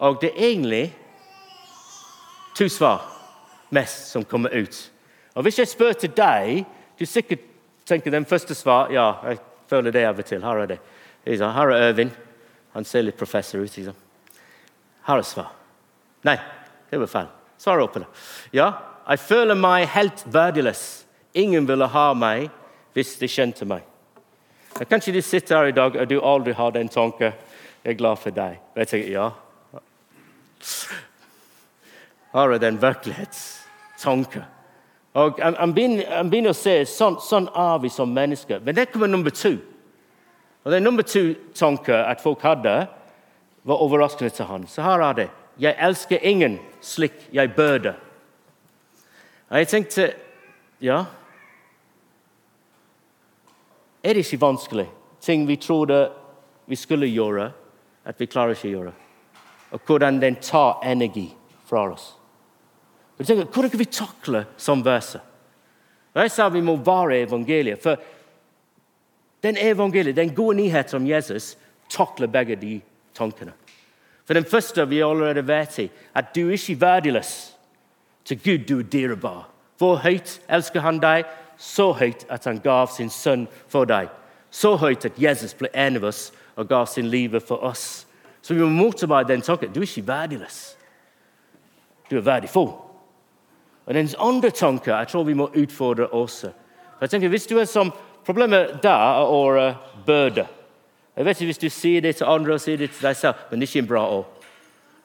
og 0.03 0.17
det 0.19 0.33
er 0.33 0.49
egentlig 0.49 0.89
to 2.57 2.67
svar 2.67 3.05
mest 3.71 4.12
som 4.12 4.25
kommer 4.27 4.51
ut. 4.51 4.91
Og 5.35 5.43
Hvis 5.43 5.59
jeg 5.59 5.67
spør 5.67 5.93
til 5.93 6.12
deg 6.12 6.65
Du 6.99 7.05
sikkert 7.05 7.39
tenker 7.85 8.12
den 8.12 8.25
første 8.25 8.55
svar 8.55 8.91
ja, 8.91 9.13
jeg 9.23 9.39
føler 9.69 9.91
det 9.91 10.03
av 10.05 10.19
og 10.19 10.25
til. 10.25 10.43
Her 10.43 10.57
er 10.57 10.67
det. 10.67 10.79
Her 11.25 11.71
er 11.71 11.89
Øyvind. 11.89 12.12
Han 12.73 12.86
ser 12.86 13.01
litt 13.01 13.17
professor 13.17 13.60
ut. 13.60 13.77
Liksom. 13.77 13.95
Her 15.08 15.17
er 15.17 15.27
svar. 15.27 15.51
Nei, 16.23 16.38
det 16.89 16.99
var 16.99 17.08
feil. 17.12 17.29
Svar 17.58 17.82
oppe. 17.84 18.05
Ja, 18.53 18.71
jeg 19.10 19.19
føler 19.19 19.58
meg 19.58 19.88
helt 19.93 20.23
verdiløs. 20.32 21.05
Ingen 21.34 21.67
ville 21.67 21.88
ha 21.88 22.13
meg 22.13 22.49
hvis 22.93 23.15
de 23.19 23.27
kjente 23.29 23.65
meg. 23.67 23.84
Kanskje 24.89 25.13
du 25.13 25.21
sitter 25.21 25.58
her 25.58 25.71
i 25.71 25.75
dag 25.75 25.95
og 25.97 26.08
du 26.08 26.19
aldri 26.21 26.53
har 26.53 26.71
den 26.71 26.89
tanken. 26.89 27.34
Jeg 27.84 27.93
er 27.93 27.97
glad 27.97 28.19
for 28.21 28.36
deg. 28.36 28.60
Og 28.75 28.84
jeg 28.84 28.88
tenker, 28.88 29.12
ja. 29.12 29.29
Her 32.34 32.53
er 32.53 32.62
den 32.62 32.82
virkelighetstanken. 32.82 34.45
Og 35.13 35.39
Han 35.41 35.73
begynner, 35.73 36.51
å 36.51 36.55
se 36.55 36.84
sånn, 36.86 37.17
sånn 37.23 37.49
er 37.55 37.79
vi 37.82 37.89
som 37.89 38.12
mennesker. 38.13 38.62
Men 38.63 38.77
det 38.77 38.91
kommer 38.93 39.10
nummer 39.10 39.34
to. 39.34 39.58
Og 40.63 40.72
Den 40.72 40.84
nummer 40.84 41.04
to-tanken 41.04 41.95
at 41.95 42.22
folk 42.22 42.41
hadde, 42.41 42.88
var 43.63 43.76
overraskende 43.76 44.30
til 44.30 44.45
han. 44.45 44.67
Så 44.67 44.82
her 44.82 45.02
er 45.02 45.13
det. 45.13 45.30
Jeg 45.60 45.76
elsker 45.80 46.17
ingen 46.22 46.60
slik 46.82 47.13
jeg 47.34 47.56
burde. 47.56 47.93
Og 49.50 49.58
jeg 49.58 49.67
tenkte 49.67 50.13
ja 50.82 51.06
Er 54.04 54.13
det 54.13 54.24
ikke 54.24 54.41
vanskelig? 54.41 54.88
Ting 55.22 55.48
vi 55.48 55.56
trodde 55.56 56.12
vi 56.65 56.76
skulle 56.76 57.08
gjøre, 57.08 57.52
at 58.06 58.19
vi 58.19 58.26
klarer 58.26 58.54
ikke 58.56 58.67
å 58.67 58.72
gjøre. 58.72 58.91
Og 59.72 59.82
hvordan 59.86 60.22
den 60.22 60.36
tar 60.36 60.80
energi 60.86 61.26
fra 61.65 61.89
oss. 61.91 62.15
Jeg 63.19 63.28
tenker, 63.28 63.45
Hvordan 63.45 63.72
kan 63.72 63.80
vi 63.80 63.86
takle 63.86 64.45
sånn 64.58 64.84
verset? 64.86 65.22
Jeg 66.15 66.32
sa 66.32 66.48
vi 66.50 66.62
må 66.62 66.78
være 66.78 67.24
evangeliet. 67.26 67.82
For 67.84 68.00
den 69.43 69.58
evangeliet, 69.58 70.15
den 70.15 70.36
gode 70.36 70.58
nyheten 70.58 70.95
om 70.95 71.08
Jesus, 71.08 71.58
takler 71.89 72.28
begge 72.28 72.56
de 72.56 72.82
tankene. 73.13 73.52
For 74.25 74.34
Den 74.34 74.45
første 74.45 74.89
vi 74.89 74.99
allerede 75.02 75.47
vet 75.47 75.80
i, 75.80 75.91
at 76.15 76.36
du 76.36 76.49
ikke 76.49 76.73
er 76.73 76.78
verdiløs. 76.78 77.56
Til 78.25 78.39
Gud 78.43 78.65
du 78.67 78.80
er 78.80 78.84
dyrebar. 78.84 79.49
Hvor 79.78 79.95
høyt 79.95 80.41
elsker 80.49 80.80
han 80.80 80.99
deg? 80.99 81.23
Så 81.58 81.91
høyt 81.91 82.25
at 82.30 82.45
han 82.45 82.60
gav 82.60 82.88
sin 82.88 83.10
sønn 83.10 83.47
for 83.67 83.86
deg. 83.86 84.08
Så 84.52 84.75
høyt 84.75 85.06
at 85.06 85.17
Jesus 85.17 85.54
ble 85.54 85.69
en 85.73 85.97
av 85.97 86.04
oss 86.04 86.32
og 86.56 86.67
gav 86.67 86.86
sin 86.86 87.10
liv 87.10 87.39
for 87.39 87.63
oss. 87.63 88.06
Så 88.41 88.54
vi 88.54 88.62
må 88.62 88.69
motarbeide 88.69 89.34
den 89.34 89.41
tanken. 89.41 89.73
Du 89.73 89.80
er 89.80 89.88
ikke 89.88 90.08
verdiløs. 90.08 90.78
Du 92.12 92.17
er 92.17 92.21
verdifull. 92.21 92.71
Og 93.86 93.93
Den 93.93 94.10
andre 94.19 94.49
tanken 94.49 94.93
jeg 94.93 95.08
tror 95.08 95.23
vi 95.23 95.34
må 95.34 95.49
utfordre 95.56 96.08
også. 96.08 96.52
For 96.99 97.02
jeg 97.02 97.10
tenker, 97.10 97.30
Hvis 97.30 97.47
du 97.47 97.58
er 97.58 97.65
som 97.65 97.91
Problemet 98.25 98.79
der 98.84 98.89
er 98.89 99.25
ordet 99.25 99.75
bøde. 100.05 100.47
Jeg 101.17 101.25
vet 101.25 101.41
ikke 101.41 101.45
Hvis 101.45 101.58
du 101.58 101.69
sier 101.69 102.01
det 102.01 102.15
til 102.15 102.25
andre 102.25 102.53
og 102.53 102.62
sier 102.62 102.77
det 102.77 102.91
til 102.91 103.08
deg 103.08 103.15
selv, 103.15 103.36
men 103.49 103.60
det 103.60 103.67
er 103.67 103.71
ikke 103.71 103.84
en 103.84 103.88
bra 103.88 104.03
år. 104.08 104.27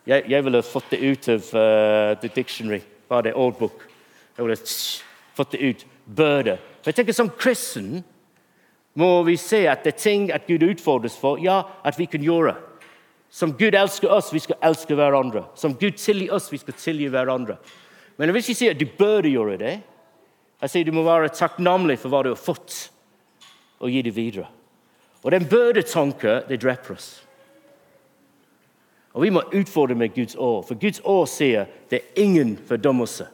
Jeg, 0.07 0.25
jeg 0.29 0.45
ville 0.45 0.63
fått 0.63 0.91
det 0.91 1.01
ut 1.01 1.29
av 1.29 1.49
uh, 1.55 2.21
the 2.21 2.29
dictionary, 2.29 2.81
bare 3.09 3.23
det 3.23 3.33
old 3.35 3.55
book. 3.59 3.87
Jeg 4.37 4.45
ville 4.45 4.57
fått 5.35 5.53
det 5.53 5.61
ut. 5.61 5.87
Bøde. 6.05 6.59
For 6.83 6.93
jeg 6.93 6.95
tenker 6.95 7.17
Som 7.17 7.31
kristen 7.31 8.05
må 8.95 9.23
vi 9.27 9.37
se 9.41 9.65
at 9.67 9.83
det 9.85 9.95
er 9.95 9.99
ting 9.99 10.29
at 10.33 10.47
Gud 10.47 10.63
utfordres 10.63 11.17
for, 11.19 11.41
ja, 11.43 11.63
at 11.85 11.99
vi 11.99 12.07
kan 12.07 12.23
gjøre. 12.23 12.55
Som 13.31 13.57
Gud 13.59 13.75
elsker 13.75 14.13
oss, 14.13 14.31
vi 14.31 14.39
skal 14.39 14.61
elske 14.63 14.95
hverandre. 14.95 15.49
Som 15.59 15.75
Gud 15.75 15.99
tilgir 15.99 16.35
oss, 16.37 16.53
vi 16.53 16.61
skal 16.63 16.77
tilgi 16.79 17.09
hverandre. 17.11 17.57
Men 18.17 18.29
jeg 18.29 18.35
vil 18.35 18.45
ikke 18.45 18.59
si 18.61 18.69
at 18.71 18.79
du 18.79 18.87
burde 18.99 19.33
gjøre 19.33 19.59
det. 19.59 19.75
Jeg 20.63 20.71
sier 20.71 20.87
Du 20.87 20.95
må 20.95 21.03
være 21.03 21.33
takknemlig 21.35 21.99
for 21.99 22.13
hva 22.13 22.23
du 22.23 22.31
har 22.31 22.39
fått 22.39 22.93
og 23.85 23.93
gi 23.93 24.03
det 24.03 24.17
videre. 24.17 24.47
Og 25.23 25.33
den 25.33 25.49
byrdetanken 25.49 26.43
det 26.49 26.63
dreper 26.63 26.95
oss. 26.97 27.25
Og 29.15 29.23
Vi 29.23 29.31
må 29.31 29.43
utfordre 29.55 29.95
med 29.95 30.15
Guds 30.15 30.35
år, 30.35 30.63
for 30.63 30.75
Guds 30.75 31.01
år 31.05 31.27
sier 31.31 31.65
det 31.91 32.01
er 32.01 32.23
ingen 32.23 32.59
fordommelse 32.67 33.27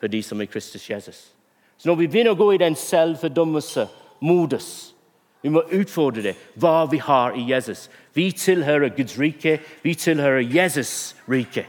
for 0.00 0.06
de 0.06 0.22
som 0.22 0.40
er 0.40 0.46
Kristus 0.46 0.90
Jesus. 0.90 1.32
Så 1.78 1.88
når 1.88 1.94
vi 1.94 2.06
begynner 2.06 2.30
å 2.36 2.38
gå 2.38 2.52
i 2.54 2.58
den 2.62 2.76
selvfordømmelse-modus, 2.78 4.94
vi 5.42 5.48
må 5.52 5.62
utfordre 5.72 6.22
det, 6.22 6.34
hva 6.54 6.86
vi 6.90 6.98
har 7.02 7.36
i 7.36 7.50
Jesus. 7.50 7.90
Vi 8.14 8.32
tilhører 8.32 8.88
Guds 8.96 9.18
rike, 9.18 9.58
vi 9.82 9.94
tilhører 9.94 10.42
Jesus' 10.42 11.14
rike. 11.30 11.66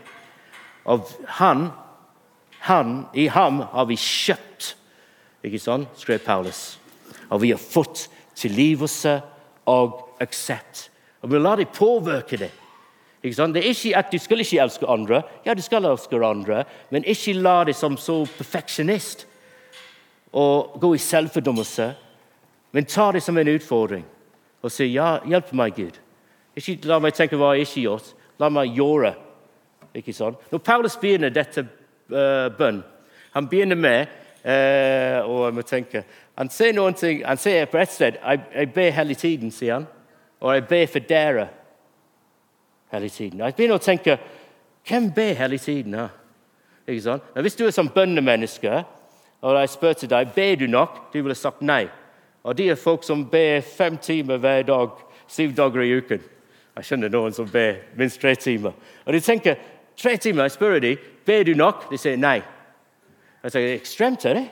Og 0.85 1.07
han, 1.39 1.67
han, 2.59 3.05
i 3.13 3.27
ham 3.27 3.59
har 3.73 3.85
vi 3.85 3.95
kjøpt, 3.99 4.75
ikke 5.43 5.59
sånn, 5.59 5.87
skrev 5.97 6.19
Paulus. 6.25 6.79
Og 7.29 7.41
vi 7.43 7.51
har 7.51 7.61
fått 7.61 8.09
tilgivelse 8.37 9.17
og 9.67 10.21
aksept. 10.21 10.87
Og 11.21 11.31
vi 11.31 11.41
lar 11.41 11.59
det 11.59 11.69
påvirke 11.73 12.37
det. 12.37 12.51
Det 13.21 13.39
er 13.39 13.69
ikke 13.69 13.97
at 13.97 14.11
Du 14.11 14.17
skal 14.17 14.39
ikke 14.39 14.61
elske 14.61 14.87
andre, 14.87 15.23
ja, 15.45 15.53
du 15.53 15.61
skal 15.61 15.85
elske 15.85 16.25
andre, 16.25 16.63
men 16.91 17.03
ikke 17.03 17.33
la 17.33 17.63
det 17.63 17.75
som 17.75 17.97
så 17.97 18.25
perfeksjonist 18.37 19.27
og 20.33 20.77
gå 20.81 20.93
i 20.93 20.97
selvfordømmelse. 20.97 21.93
Men 22.71 22.85
ta 22.85 23.11
det 23.11 23.23
som 23.23 23.37
en 23.37 23.47
utfordring 23.47 24.05
og 24.61 24.71
si 24.71 24.85
ja, 24.85 25.19
hjelp 25.25 25.53
meg, 25.53 25.75
Gud. 25.75 25.97
Ikke 26.57 26.77
La 26.89 26.99
meg 26.99 27.13
tenke 27.13 27.37
hva 27.37 27.53
jeg 27.55 27.67
ikke 27.67 27.81
gjort. 27.81 28.13
La 28.39 28.49
meg 28.49 28.73
gjøre. 28.75 29.13
Ikke 29.97 30.13
sånn? 30.13 30.37
Når 30.51 30.61
Paulus 30.65 30.97
begynner 30.99 31.33
dette 31.33 31.63
uh, 31.63 32.49
bønn, 32.57 32.81
han 33.33 33.49
begynner 33.49 33.77
med 33.77 34.07
uh, 34.47 35.19
og 35.27 35.45
jeg 35.45 35.53
må 35.53 35.61
tenke, 35.67 36.03
han 36.37 36.49
sier 36.49 36.75
noen 36.75 36.95
ting, 36.97 37.21
han 37.25 37.39
sier 37.41 37.67
på 37.67 37.79
et 37.81 37.91
sted 37.91 38.19
jeg, 38.21 38.41
jeg 38.53 38.73
ber 38.73 38.91
hele 38.95 39.15
tiden, 39.15 39.51
sier 39.51 39.79
han. 39.79 39.87
Og 40.39 40.53
jeg 40.53 40.67
ber 40.69 40.85
for 40.91 40.99
dere 40.99 41.47
hele 42.91 43.09
tiden. 43.09 43.39
Jeg 43.41 43.55
begynner 43.57 43.79
å 43.79 43.83
tenke 43.83 44.17
hvem 44.87 45.09
ber 45.11 45.33
hele 45.33 45.57
tiden? 45.57 45.93
her? 45.93 46.13
Ikke 46.87 47.01
sant? 47.03 47.23
Men 47.35 47.43
hvis 47.43 47.55
du 47.55 47.65
er 47.65 47.73
som 47.75 47.89
bønnemenneske, 47.89 48.83
og 49.41 49.59
jeg 49.59 49.69
spør 49.69 49.93
til 49.93 50.09
deg 50.09 50.31
ber 50.35 50.55
du 50.55 50.67
nok, 50.67 51.01
du 51.13 51.21
ville 51.21 51.35
sagt 51.35 51.61
nei. 51.61 51.87
Og 52.43 52.57
de 52.57 52.69
er 52.69 52.79
folk 52.79 53.03
som 53.03 53.25
ber 53.29 53.61
fem 53.61 53.97
timer 53.97 54.37
hver 54.37 54.61
dag, 54.63 54.89
syv 55.27 55.55
dager 55.57 55.81
i 55.83 55.97
uken. 55.97 56.21
Jeg 56.77 56.85
skjønner 56.85 57.11
noen 57.11 57.33
som 57.33 57.49
ber 57.51 57.81
minst 57.97 58.21
tre 58.21 58.35
timer. 58.35 58.71
Og 59.05 59.13
de 59.13 59.19
tenker 59.19 59.57
tre 59.97 60.15
timer. 60.17 60.43
Jeg 60.43 60.55
spør 60.55 60.79
dem 60.79 60.97
ber 61.25 61.43
du 61.43 61.53
nok. 61.57 61.89
De 61.91 61.97
sier 61.97 62.17
nei. 62.17 62.39
Jeg 63.43 63.51
tenker, 63.51 63.75
Ekstremt, 63.75 64.25
er 64.25 64.33
det? 64.33 64.47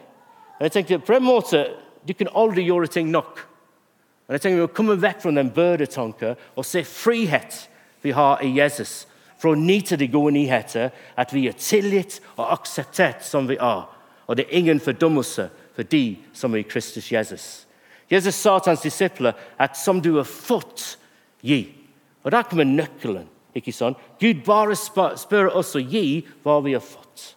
Jeg 0.60 0.72
tenkte, 0.72 1.00
på 1.00 1.18
en 1.18 1.24
måte, 1.24 1.66
Du 2.08 2.14
kan 2.14 2.28
aldri 2.38 2.62
gjøre 2.62 2.88
ting 2.88 3.08
nok. 3.10 3.40
Og 4.28 4.34
jeg 4.34 4.42
tenker 4.42 4.62
må 4.62 4.68
komme 4.68 4.94
vekk 5.02 5.24
fra 5.24 5.32
den 5.34 5.50
byrdetanken 5.50 6.36
og 6.54 6.66
se 6.66 6.84
frihet 6.86 7.64
vi 8.06 8.12
har 8.14 8.44
i 8.46 8.52
Jesus. 8.60 9.08
for 9.38 9.52
å 9.52 9.60
nyte 9.60 9.98
de 10.00 10.08
gode 10.08 10.32
nyheter, 10.34 10.94
at 11.18 11.34
vi 11.36 11.48
er 11.48 11.58
tilgitt 11.60 12.22
og 12.38 12.54
akseptert 12.56 13.24
som 13.26 13.50
vi 13.50 13.58
er. 13.60 13.84
Og 14.26 14.38
det 14.38 14.46
er 14.48 14.58
ingen 14.58 14.80
fordommelse 14.80 15.50
for 15.76 15.84
de 15.92 16.16
som 16.34 16.56
er 16.56 16.64
i 16.64 16.68
Kristus 16.68 17.12
Jesus. 17.12 17.66
Jesus 18.10 18.36
sa 18.36 18.58
til 18.60 18.72
hans 18.72 18.86
disipler 18.86 19.36
at 19.60 19.78
som 19.78 20.02
du 20.02 20.16
har 20.16 20.26
fått, 20.30 20.98
gi. 21.46 21.68
Og 22.24 22.32
der 22.32 22.48
kommer 22.50 22.66
nøkkelen. 22.66 23.28
ikke 23.56 23.72
sant? 23.72 23.98
Gud 24.20 24.42
bare 24.46 24.76
spør 24.76 25.52
oss 25.56 25.76
å 25.76 25.80
gi 25.80 26.26
hva 26.44 26.58
vi 26.64 26.74
har 26.74 26.84
fått. 26.84 27.36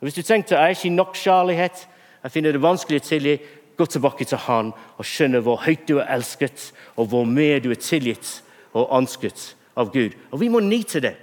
Og 0.00 0.08
Hvis 0.08 0.14
du 0.14 0.22
tenkte 0.22 0.56
er 0.56 0.72
ikke 0.72 0.90
nok 0.90 1.14
kjærlighet, 1.14 1.88
jeg 2.22 2.32
finner 2.32 2.52
det 2.52 2.62
vanskelig 2.62 3.00
å 3.00 3.04
tilgi, 3.04 3.38
gå 3.76 3.86
tilbake 3.86 4.24
til 4.24 4.38
Han 4.38 4.72
og 4.72 5.04
skjønne 5.04 5.40
hvor 5.44 5.60
høyt 5.64 5.86
du 5.88 5.98
er 5.98 6.08
elsket, 6.12 6.72
og 6.96 7.08
hvor 7.12 7.24
mer 7.24 7.60
du 7.60 7.70
er 7.70 7.80
tilgitt 7.80 8.40
og 8.72 8.88
ønsket 8.96 9.54
av 9.76 9.92
Gud. 9.92 10.16
Og 10.32 10.40
Vi 10.40 10.48
må 10.48 10.60
nyte 10.60 11.00
det. 11.00 11.16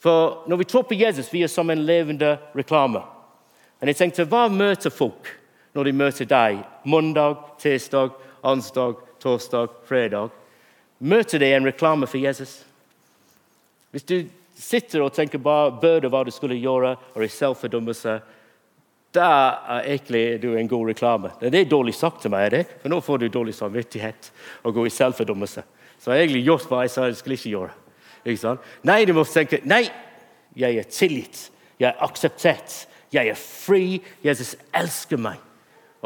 For 0.00 0.44
når 0.48 0.56
vi 0.56 0.64
tror 0.64 0.84
på 0.88 0.96
Jesus, 0.96 1.32
vi 1.32 1.42
er 1.42 1.52
som 1.52 1.70
en 1.70 1.84
levende 1.86 2.36
reklame. 2.56 3.02
Men 3.80 3.88
jeg 3.88 3.96
tenkte, 3.96 4.24
Hva 4.24 4.48
møter 4.48 4.90
folk 4.90 5.28
når 5.74 5.84
de 5.84 5.92
møter 5.92 6.24
deg 6.24 6.62
mandag, 6.84 7.36
tirsdag, 7.60 8.12
onsdag, 8.42 8.96
torsdag, 9.20 9.68
fredag? 9.88 10.30
Møter 10.98 11.38
de 11.38 11.52
en 11.52 11.68
reklame 11.68 12.06
for 12.06 12.18
Jesus? 12.18 12.64
Hvis 13.90 14.04
du 14.08 14.24
sitter 14.56 15.04
og 15.04 15.12
tenker 15.14 15.42
bare 15.42 15.74
bøter 15.80 16.10
hva 16.12 16.24
du 16.24 16.32
skulle 16.34 16.58
gjøre, 16.58 16.94
og 17.14 17.22
er 17.22 17.32
selvfordømmelse, 17.32 18.16
da 19.16 19.30
er 19.76 19.88
egentlig 19.94 20.24
du 20.42 20.50
en 20.56 20.68
god 20.68 20.90
reklame. 20.90 21.30
Det 21.40 21.54
er 21.54 21.68
dårlig 21.70 21.94
sagt 21.96 22.22
til 22.22 22.32
meg, 22.32 22.46
er 22.46 22.50
det? 22.56 22.64
for 22.82 22.92
nå 22.92 23.00
får 23.00 23.18
du 23.18 23.28
dårlig 23.28 23.54
samvittighet 23.54 24.30
og 24.64 24.74
går 24.74 24.86
i 24.86 24.94
selvfordømmelse. 24.96 25.64
Så 25.98 26.10
jeg 26.10 26.18
har 26.18 26.24
egentlig 26.26 26.44
gjort 26.44 26.68
hva 26.70 26.82
jeg 26.84 26.92
sa 26.92 27.06
jeg 27.06 27.16
skulle 27.16 27.38
ikke 27.38 27.54
gjøre. 27.54 27.76
Ikke? 28.26 28.56
Nei, 28.84 29.04
du 29.06 29.14
må 29.16 29.24
tenke 29.24 29.62
nei, 29.64 29.86
jeg 30.56 30.76
er 30.80 30.90
tilgitt, 30.90 31.46
jeg 31.78 31.88
er 31.92 32.04
akseptert, 32.04 32.86
jeg 33.12 33.30
er 33.30 33.38
fri. 33.38 34.00
Jesus 34.24 34.56
elsker 34.74 35.20
meg. 35.20 35.40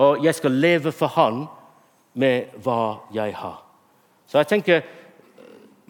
Og 0.01 0.25
jeg 0.25 0.37
skal 0.37 0.55
leve 0.63 0.93
for 0.93 1.11
Han 1.17 1.45
med 2.15 2.55
hva 2.63 3.01
jeg 3.15 3.35
har. 3.39 3.61
Så 4.27 4.39
jeg 4.39 4.51
tenker, 4.51 4.83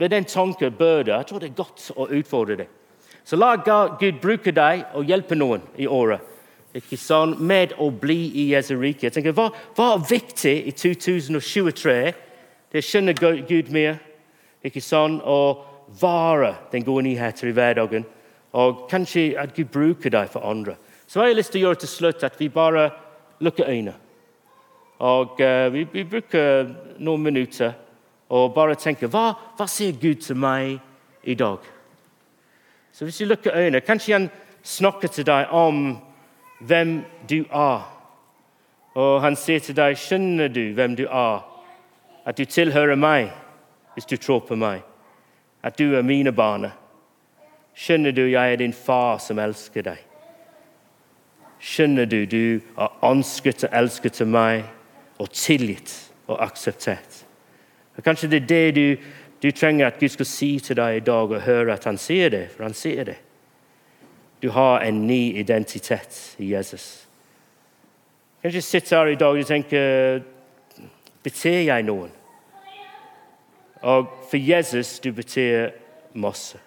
Med 0.00 0.10
den 0.10 0.24
tanken 0.24 0.72
bør 0.78 1.04
det, 1.04 1.12
jeg 1.12 1.28
tror 1.28 1.42
det 1.42 1.50
er 1.50 1.58
godt 1.58 1.90
å 1.92 2.08
utfordre 2.08 2.56
det. 2.62 2.68
Så 3.24 3.36
la 3.36 3.52
Gud 3.60 4.20
bruke 4.22 4.52
deg 4.56 4.86
og 4.96 5.04
hjelpe 5.06 5.36
noen 5.36 5.62
i 5.76 5.86
året 5.86 6.24
ikke 6.76 6.98
sånn, 7.00 7.34
med 7.42 7.74
å 7.82 7.88
bli 7.90 8.18
i 8.38 8.44
Jesu 8.52 8.76
rike. 8.78 9.08
Jeg 9.08 9.16
tenker, 9.16 9.34
hva, 9.34 9.48
hva 9.74 9.88
er 9.96 10.04
viktig 10.06 10.54
i 10.70 10.74
2023? 10.76 11.96
Det 12.70 12.82
skjønner 12.86 13.16
Gud 13.48 13.72
mer. 13.74 13.98
ikke 14.62 14.80
sånn, 14.80 15.20
Å 15.20 15.66
vare 16.00 16.54
den 16.70 16.84
gode 16.86 17.02
nyheten 17.08 17.48
i 17.48 17.52
hverdagen. 17.52 18.04
Og 18.54 18.86
kanskje 18.90 19.34
at 19.38 19.54
Gud 19.56 19.72
bruker 19.72 20.10
deg 20.10 20.30
for 20.30 20.46
andre. 20.46 20.76
Så 21.06 21.18
jeg 21.18 21.32
har 21.32 21.38
lyst 21.38 21.52
til 21.52 21.64
å 21.64 21.68
gjøre 21.68 21.80
til 21.82 21.90
slutt 21.90 22.22
at 22.22 22.38
vi 22.38 22.48
bare 22.48 22.90
lukker 23.40 23.66
øynene. 23.66 23.96
Og 25.00 25.40
uh, 25.40 25.66
vi, 25.72 25.86
vi, 25.90 26.04
bruker 26.04 26.68
noen 27.00 27.22
minutter 27.24 27.72
og 28.30 28.54
bare 28.54 28.78
tenker 28.78 29.10
hva, 29.10 29.32
hva 29.58 29.66
sier 29.66 29.96
Gud 29.98 30.22
til 30.22 30.38
meg 30.38 30.78
i 31.26 31.34
dag? 31.34 31.58
Så 32.92 33.04
hvis 33.04 33.18
du 33.18 33.24
lukker 33.24 33.56
øynene, 33.56 33.80
kanskje 33.80 34.12
han 34.12 34.30
snakker 34.62 35.08
til 35.08 35.26
deg 35.26 35.50
om 35.50 35.98
hvem 36.60 37.00
du 37.30 37.44
er. 37.50 37.86
Og 38.94 39.20
han 39.22 39.36
sier 39.36 39.58
til 39.58 39.76
deg, 39.76 39.96
'Skjønner 39.96 40.48
du 40.48 40.72
hvem 40.74 40.96
du 40.96 41.06
er?' 41.06 41.46
At 42.26 42.38
du 42.38 42.44
tilhører 42.44 42.94
meg 42.94 43.30
hvis 43.94 44.06
du 44.06 44.16
tror 44.16 44.40
på 44.40 44.54
meg. 44.54 44.82
At 45.62 45.78
du 45.78 45.96
er 45.96 46.02
mine 46.02 46.32
barn. 46.32 46.70
Skjønner 47.74 48.10
du 48.10 48.26
jeg 48.26 48.52
er 48.52 48.56
din 48.56 48.72
far 48.72 49.18
som 49.18 49.38
elsker 49.38 49.82
deg? 49.82 49.98
Skjønner 51.60 52.04
du 52.04 52.24
du 52.26 52.60
er 52.78 52.88
ønsket 53.02 53.64
og 53.64 53.70
elsket 53.72 54.20
av 54.20 54.28
meg 54.28 54.64
og 55.18 55.30
tilgitt 55.30 56.12
og 56.26 56.42
akseptert? 56.42 57.29
Og 57.96 58.04
kanskje 58.04 58.30
det 58.30 58.42
er 58.42 58.46
det 58.46 58.74
du, 58.74 58.96
du 59.42 59.50
trenger 59.50 59.86
at 59.86 59.98
Gud 60.00 60.08
skal 60.08 60.26
si 60.26 60.58
til 60.58 60.76
deg 60.76 60.96
i 60.96 61.04
dag, 61.04 61.30
og 61.30 61.42
høre 61.42 61.72
at 61.72 61.84
han 61.84 61.98
sier 61.98 62.30
det, 62.30 62.46
for 62.54 62.64
han 62.64 62.74
sier 62.74 63.04
det. 63.04 63.18
Du 64.42 64.50
har 64.50 64.80
en 64.80 65.06
ny 65.06 65.36
identitet 65.38 66.36
i 66.38 66.52
Jesus. 66.54 67.06
Kanskje 68.42 68.62
sitter 68.62 68.96
her 68.96 69.06
i 69.12 69.20
dag 69.20 69.36
og 69.36 69.46
tenker 69.46 70.22
Betyr 71.22 71.66
jeg 71.68 71.84
noen? 71.84 72.08
Og 73.82 74.06
for 74.30 74.36
Jesus 74.40 74.98
du 75.00 75.12
betyr 75.12 75.70
masse. 76.14 76.58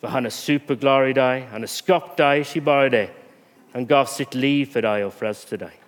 For 0.00 0.08
han 0.08 0.26
er 0.26 0.34
superglad 0.34 1.08
i 1.08 1.16
deg. 1.18 1.46
Han 1.50 1.66
har 1.66 1.70
skapt 1.70 2.18
deg, 2.18 2.44
ikke 2.44 2.60
bare 2.60 2.90
det. 2.92 3.06
Han 3.72 3.86
gav 3.86 4.06
sitt 4.06 4.34
liv 4.34 4.66
for 4.70 4.86
deg 4.86 5.06
og 5.06 5.14
frelste 5.16 5.58
deg. 5.58 5.83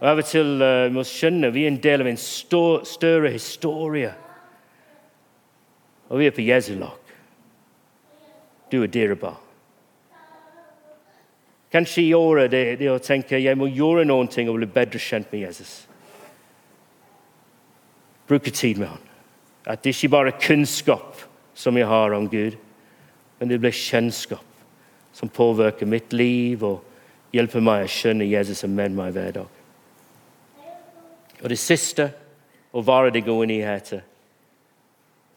Og 0.00 0.08
Av 0.08 0.20
og 0.22 0.24
til 0.24 0.62
uh, 0.64 0.88
må 0.92 1.04
skjønne 1.04 1.52
vi 1.52 1.66
er 1.66 1.74
en 1.74 1.82
del 1.82 2.04
av 2.04 2.08
en 2.08 2.20
større 2.20 3.30
historie. 3.34 4.14
Og 6.08 6.18
vi 6.18 6.26
er 6.26 6.34
på 6.34 6.46
Jesu 6.46 6.72
lag. 6.80 6.96
Du 8.72 8.80
er 8.82 8.90
dyrebar. 8.90 9.36
Kanskje 11.70 12.02
i 12.02 12.14
året 12.16 12.50
det, 12.50 12.64
det 12.80 12.88
å 12.90 12.98
tenke 12.98 13.38
jeg 13.38 13.58
må 13.58 13.68
gjøre 13.70 14.06
noen 14.08 14.30
ting 14.30 14.48
og 14.50 14.58
bli 14.58 14.66
bedre 14.66 14.98
kjent 14.98 15.30
med 15.30 15.44
Jesus. 15.44 15.74
Bruke 18.26 18.50
tid 18.50 18.80
med 18.80 18.90
han. 18.90 19.06
At 19.66 19.84
det 19.84 19.94
ikke 19.94 20.10
bare 20.16 20.32
er 20.32 20.42
kunnskap 20.42 21.20
som 21.54 21.76
jeg 21.76 21.86
har 21.86 22.16
om 22.16 22.26
Gud, 22.30 22.56
men 23.38 23.50
det 23.50 23.60
blir 23.60 23.74
kjennskap 23.76 24.46
som 25.12 25.28
påvirker 25.28 25.86
mitt 25.86 26.14
liv 26.16 26.64
og 26.64 26.80
hjelper 27.34 27.62
meg 27.62 27.84
å 27.84 27.92
skjønne 27.92 28.26
Jesus 28.26 28.64
og 28.66 28.74
med 28.74 28.96
meg 28.96 29.14
hver 29.14 29.34
dag. 29.42 29.59
Og 31.42 31.48
det 31.48 31.58
siste 31.58 32.10
å 32.72 32.82
være 32.84 33.12
de 33.14 33.22
gode 33.24 33.48
nyheter. 33.50 34.02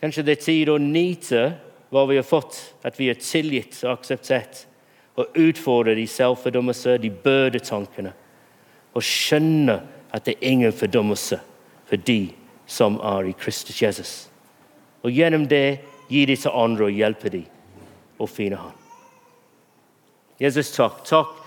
Kanskje 0.02 0.26
det 0.28 0.38
er 0.38 0.44
tid 0.44 0.70
å 0.70 0.80
nyte 0.82 1.44
hva 1.94 2.04
vi 2.10 2.18
har 2.18 2.28
fått, 2.28 2.58
at 2.84 2.98
vi 3.00 3.10
er 3.12 3.22
tilgitt 3.22 3.78
og 3.86 3.94
akseptert, 3.94 4.66
og 5.16 5.38
utfordre 5.38 5.94
de 5.96 6.08
selvfordommelse, 6.10 6.98
de 6.98 7.12
bødetankene, 7.24 8.12
og 8.94 9.06
skjønne 9.06 9.78
at 10.14 10.26
det 10.26 10.36
er 10.36 10.52
ingen 10.52 10.74
fordommelse 10.74 11.40
for 11.90 12.02
de 12.10 12.34
som 12.70 12.98
er 13.02 13.30
i 13.30 13.36
Kristus 13.38 13.82
Jesus. 13.82 14.14
Og 15.04 15.14
gjennom 15.14 15.46
det 15.50 15.84
gi 16.10 16.26
de 16.26 16.36
til 16.38 16.58
andre 16.58 16.90
og 16.90 16.98
hjelpe 16.98 17.32
de 17.34 17.44
å 18.22 18.28
finne 18.30 18.60
Han. 18.60 18.76
Jesus, 20.42 20.74
takk. 20.76 21.04
Takk 21.08 21.40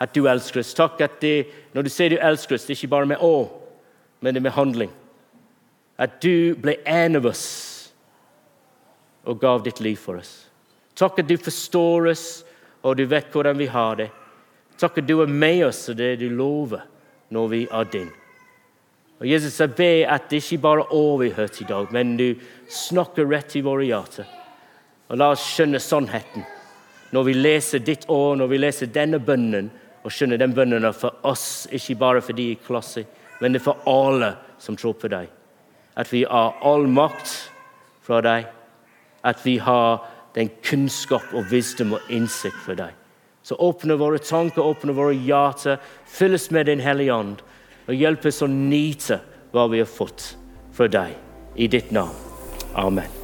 at 0.00 0.14
du 0.16 0.24
elsker 0.28 0.62
oss. 0.62 0.74
Takk 0.74 1.00
at 1.04 1.20
det, 1.20 1.44
når 1.76 1.86
du 1.86 1.90
sier 1.92 2.14
du 2.14 2.16
elsker 2.16 2.56
oss, 2.56 2.64
det 2.64 2.74
er 2.74 2.78
ikke 2.80 2.94
bare 2.94 3.10
med 3.10 3.24
ord, 3.24 3.50
men 4.20 4.34
det 4.34 4.40
er 4.40 4.46
med 4.48 4.56
handling. 4.56 4.92
At 6.00 6.20
du 6.22 6.54
ble 6.60 6.78
en 6.88 7.18
av 7.20 7.26
oss 7.28 7.44
og 9.28 9.40
gav 9.40 9.64
ditt 9.64 9.82
liv 9.84 9.98
for 10.00 10.20
oss. 10.20 10.32
Takk 10.96 11.20
at 11.20 11.28
du 11.28 11.36
forstår 11.40 12.10
oss, 12.12 12.24
og 12.84 12.96
du 12.96 13.04
vet 13.08 13.28
hvordan 13.32 13.58
vi 13.60 13.68
har 13.68 13.98
det. 14.00 14.08
Takk 14.80 15.00
at 15.00 15.08
du 15.08 15.18
er 15.20 15.28
med 15.28 15.66
oss 15.68 15.86
og 15.92 15.98
det 16.00 16.14
du 16.20 16.28
lover 16.32 16.86
når 17.32 17.52
vi 17.52 17.60
er 17.68 17.90
din. 17.92 18.08
Og 19.20 19.26
Jesus, 19.28 19.58
jeg 19.60 19.74
ber 19.76 20.08
at 20.14 20.30
det 20.30 20.40
ikke 20.40 20.62
bare 20.64 20.86
er 20.86 20.94
ord 20.96 21.18
vi 21.20 21.28
har 21.28 21.42
hørt 21.42 21.60
i 21.60 21.68
dag, 21.68 21.90
men 21.92 22.16
du 22.16 22.40
snakker 22.72 23.28
rett 23.28 23.56
i 23.56 23.64
våre 23.64 23.84
hjerter. 23.84 24.24
Og 25.10 25.20
la 25.20 25.32
oss 25.34 25.44
skjønne 25.44 25.80
sannheten 25.82 26.46
når 27.10 27.24
vi 27.26 27.32
leser 27.34 27.82
ditt 27.82 28.06
år, 28.08 28.36
når 28.38 28.50
vi 28.52 28.58
leser 28.60 28.90
denne 28.94 29.18
bønnen, 29.18 29.70
og 30.00 30.12
skjønner 30.14 30.38
den 30.40 30.54
bønnen 30.56 30.86
er 30.86 30.94
for 30.96 31.18
oss, 31.26 31.66
ikke 31.74 31.98
bare 31.98 32.22
for 32.24 32.38
de 32.38 32.52
i 32.52 32.58
klasse, 32.62 33.02
men 33.40 33.52
det 33.52 33.60
er 33.60 33.68
for 33.70 33.88
alle 33.88 34.34
som 34.60 34.76
tror 34.76 34.96
på 35.00 35.10
deg. 35.12 35.28
At 35.96 36.12
vi 36.12 36.24
har 36.28 36.56
all 36.62 36.86
makt 36.88 37.34
fra 38.04 38.20
deg 38.24 38.48
at 39.22 39.46
vi 39.46 39.58
har 39.58 40.06
den 40.34 40.50
kunnskap 40.64 41.34
og 41.34 41.50
visdom 41.50 41.94
og 41.96 42.12
innsikt 42.12 42.60
for 42.64 42.78
deg. 42.78 42.94
Så 43.42 43.56
åpne 43.56 43.96
våre 44.00 44.20
tanker, 44.22 44.62
åpne 44.62 44.94
våre 44.96 45.16
hjerter, 45.16 45.80
fylles 46.06 46.50
med 46.50 46.68
Din 46.68 46.84
Hellige 46.84 47.14
Ånd, 47.14 47.40
og 47.88 47.94
hjelp 47.96 48.28
oss 48.30 48.42
å 48.44 48.50
nyte 48.50 49.20
hva 49.52 49.66
vi 49.72 49.82
har 49.82 49.90
fått 49.90 50.34
fra 50.76 50.88
deg. 50.88 51.16
I 51.56 51.66
ditt 51.66 51.90
navn. 51.90 52.14
Amen. 52.78 53.19